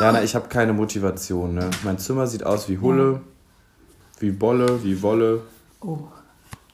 [0.01, 1.53] Jana, ich habe keine Motivation.
[1.53, 1.69] Ne?
[1.85, 3.21] Mein Zimmer sieht aus wie Hulle,
[4.19, 5.43] wie Bolle, wie Wolle.
[5.79, 5.99] Oh.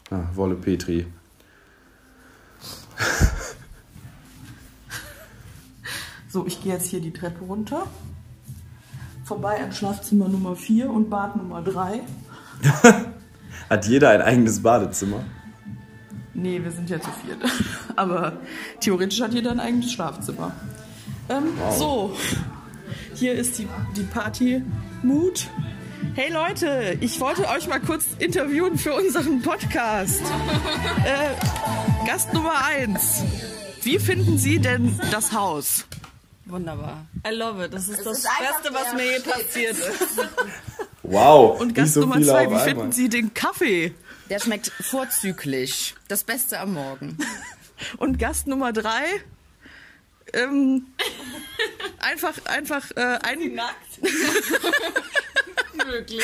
[0.09, 1.05] Ah, Wolle Petri.
[6.27, 7.85] So, ich gehe jetzt hier die Treppe runter.
[9.25, 12.01] Vorbei an Schlafzimmer Nummer 4 und Bad Nummer 3.
[13.69, 15.23] Hat jeder ein eigenes Badezimmer?
[16.35, 17.39] Nee, wir sind ja zu viert.
[17.95, 18.33] Aber
[18.81, 20.51] theoretisch hat jeder ein eigenes Schlafzimmer.
[21.29, 21.45] Ähm,
[21.77, 22.15] So,
[23.15, 25.47] hier ist die, die Party-Mood.
[26.13, 30.21] Hey Leute, ich wollte euch mal kurz interviewen für unseren Podcast.
[31.05, 33.23] äh, Gast Nummer 1.
[33.81, 35.85] Wie finden Sie denn das Haus?
[36.45, 37.05] Wunderbar.
[37.27, 37.73] I love it.
[37.73, 40.19] Das ist das ist Beste, was mir je passiert ist.
[41.01, 41.59] Wow.
[41.59, 43.93] Und Gast so Nummer viele 2, auf wie finden Sie den Kaffee?
[44.29, 45.95] Der schmeckt vorzüglich.
[46.07, 47.17] Das Beste am Morgen.
[47.97, 48.89] Und Gast Nummer 3,
[50.33, 50.87] ähm,
[51.99, 54.01] einfach, einfach, äh, ein, Nackt.
[55.85, 56.23] Möglich.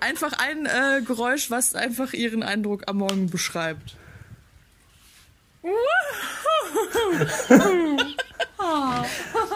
[0.00, 3.96] einfach ein äh, Geräusch, was einfach Ihren Eindruck am Morgen beschreibt.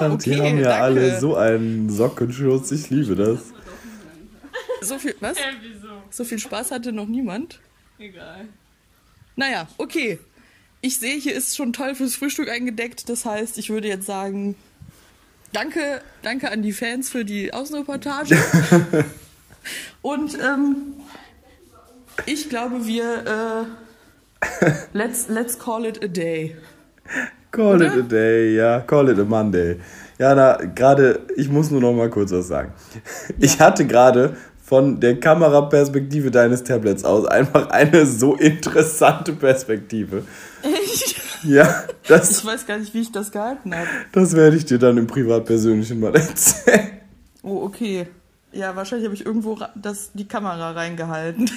[0.00, 0.82] Und die Okay, haben ja danke.
[0.82, 2.70] alle so einen Sockenschutz.
[2.72, 3.40] Ich liebe das.
[4.82, 5.36] So viel, was?
[5.60, 5.88] wieso?
[6.10, 7.60] So viel Spaß hatte noch niemand?
[7.98, 8.48] Egal.
[9.36, 10.18] Naja, okay.
[10.80, 13.08] Ich sehe, hier ist schon toll fürs Frühstück eingedeckt.
[13.08, 14.56] Das heißt, ich würde jetzt sagen,
[15.52, 18.36] danke, danke an die Fans für die Außenreportage.
[20.02, 20.94] Und ähm,
[22.26, 23.66] ich glaube, wir
[24.42, 26.56] äh, let's, let's call it a day.
[27.50, 27.86] Call Oder?
[27.86, 28.80] it a day, ja.
[28.80, 29.78] Call it a Monday.
[30.18, 32.72] Jana, gerade, ich muss nur noch mal kurz was sagen.
[33.38, 34.36] Ich hatte gerade
[34.72, 40.24] von der Kameraperspektive deines Tablets aus einfach eine so interessante Perspektive.
[40.62, 41.20] Echt?
[41.44, 43.86] Ja, das, Ich weiß gar nicht, wie ich das gehalten habe.
[44.12, 46.88] das werde ich dir dann im Privatpersönlichen mal erzählen.
[47.42, 48.06] Oh, okay.
[48.52, 51.50] Ja, wahrscheinlich habe ich irgendwo das, die Kamera reingehalten.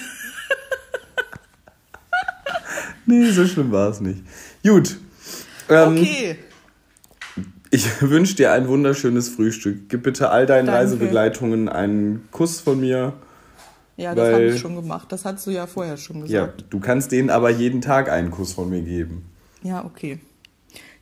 [3.06, 4.24] Nee, so schlimm war es nicht.
[4.62, 4.98] Gut.
[5.70, 6.38] Ähm, Okay.
[7.76, 9.90] Ich wünsche dir ein wunderschönes Frühstück.
[9.90, 10.80] Gib bitte all deinen Danke.
[10.80, 13.12] Reisebegleitungen einen Kuss von mir.
[13.98, 15.12] Ja, das habe ich schon gemacht.
[15.12, 16.66] Das hast du ja vorher schon Ja, gesagt.
[16.70, 19.26] du kannst denen aber jeden Tag einen Kuss von mir geben.
[19.62, 20.20] Ja, okay.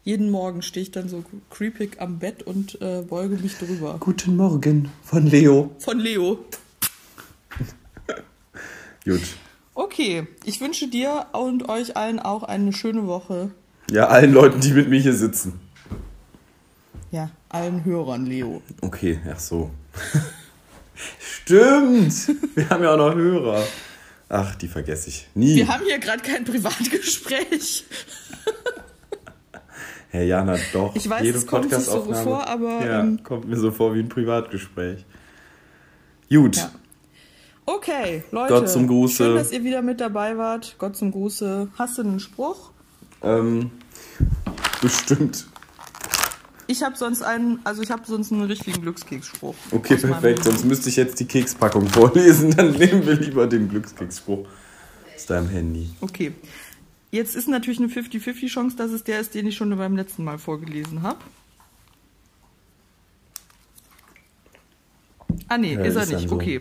[0.03, 3.97] Jeden Morgen stehe ich dann so creepig am Bett und äh, beuge mich drüber.
[3.99, 5.69] Guten Morgen von Leo.
[5.77, 6.39] Von Leo.
[9.05, 9.21] Gut.
[9.75, 13.51] Okay, ich wünsche dir und euch allen auch eine schöne Woche.
[13.91, 15.59] Ja, allen Leuten, die mit mir hier sitzen.
[17.13, 18.63] Ja, allen Hörern, Leo.
[18.81, 19.69] Okay, ach so.
[21.19, 22.11] Stimmt.
[22.55, 23.63] Wir haben ja auch noch Hörer.
[24.29, 25.57] Ach, die vergesse ich nie.
[25.57, 27.85] Wir haben hier gerade kein Privatgespräch.
[30.09, 30.95] Herr Jana, doch.
[30.95, 33.93] Ich weiß, Jede es kommt sich so vor, aber, Ja, ähm, kommt mir so vor
[33.93, 35.05] wie ein Privatgespräch.
[36.31, 36.55] Gut.
[36.55, 36.71] Ja.
[37.67, 38.53] Okay, Leute.
[38.55, 39.23] Gott zum Gruße.
[39.23, 40.77] Schön, dass ihr wieder mit dabei wart.
[40.79, 41.67] Gott zum Gruße.
[41.77, 42.71] Hast du einen Spruch?
[43.21, 43.69] Ähm,
[44.81, 45.45] bestimmt.
[46.73, 49.53] Ich habe sonst einen, also ich habe sonst einen richtigen Glückskeksspruch.
[49.69, 50.43] Okay, perfekt.
[50.43, 52.49] Sonst müsste ich jetzt die Kekspackung vorlesen.
[52.49, 54.47] Dann nehmen wir lieber den Glückskeksspruch
[55.15, 55.91] aus deinem Handy.
[56.01, 56.33] Okay.
[57.11, 60.23] Jetzt ist natürlich eine 50-50 Chance, dass es der ist, den ich schon beim letzten
[60.23, 61.19] Mal vorgelesen habe.
[65.47, 66.29] Ah nee, Ja, ist er ist nicht.
[66.29, 66.35] so.
[66.35, 66.59] Okay.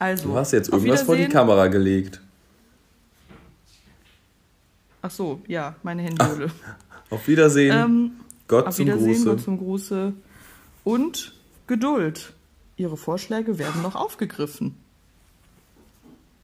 [0.00, 0.30] Also.
[0.30, 1.28] Du hast jetzt irgendwas vor die.
[1.28, 2.20] Kamera gelegt.
[5.00, 6.50] Ach so, ja, meine Handyhülle.
[7.08, 7.76] Auf Wiedersehen.
[7.76, 8.10] ähm,
[8.50, 9.24] Gott auf zum Wiedersehen, Gruße.
[9.24, 10.12] Gott zum Gruße.
[10.84, 11.34] Und
[11.66, 12.34] Geduld.
[12.76, 14.76] Ihre Vorschläge werden noch aufgegriffen.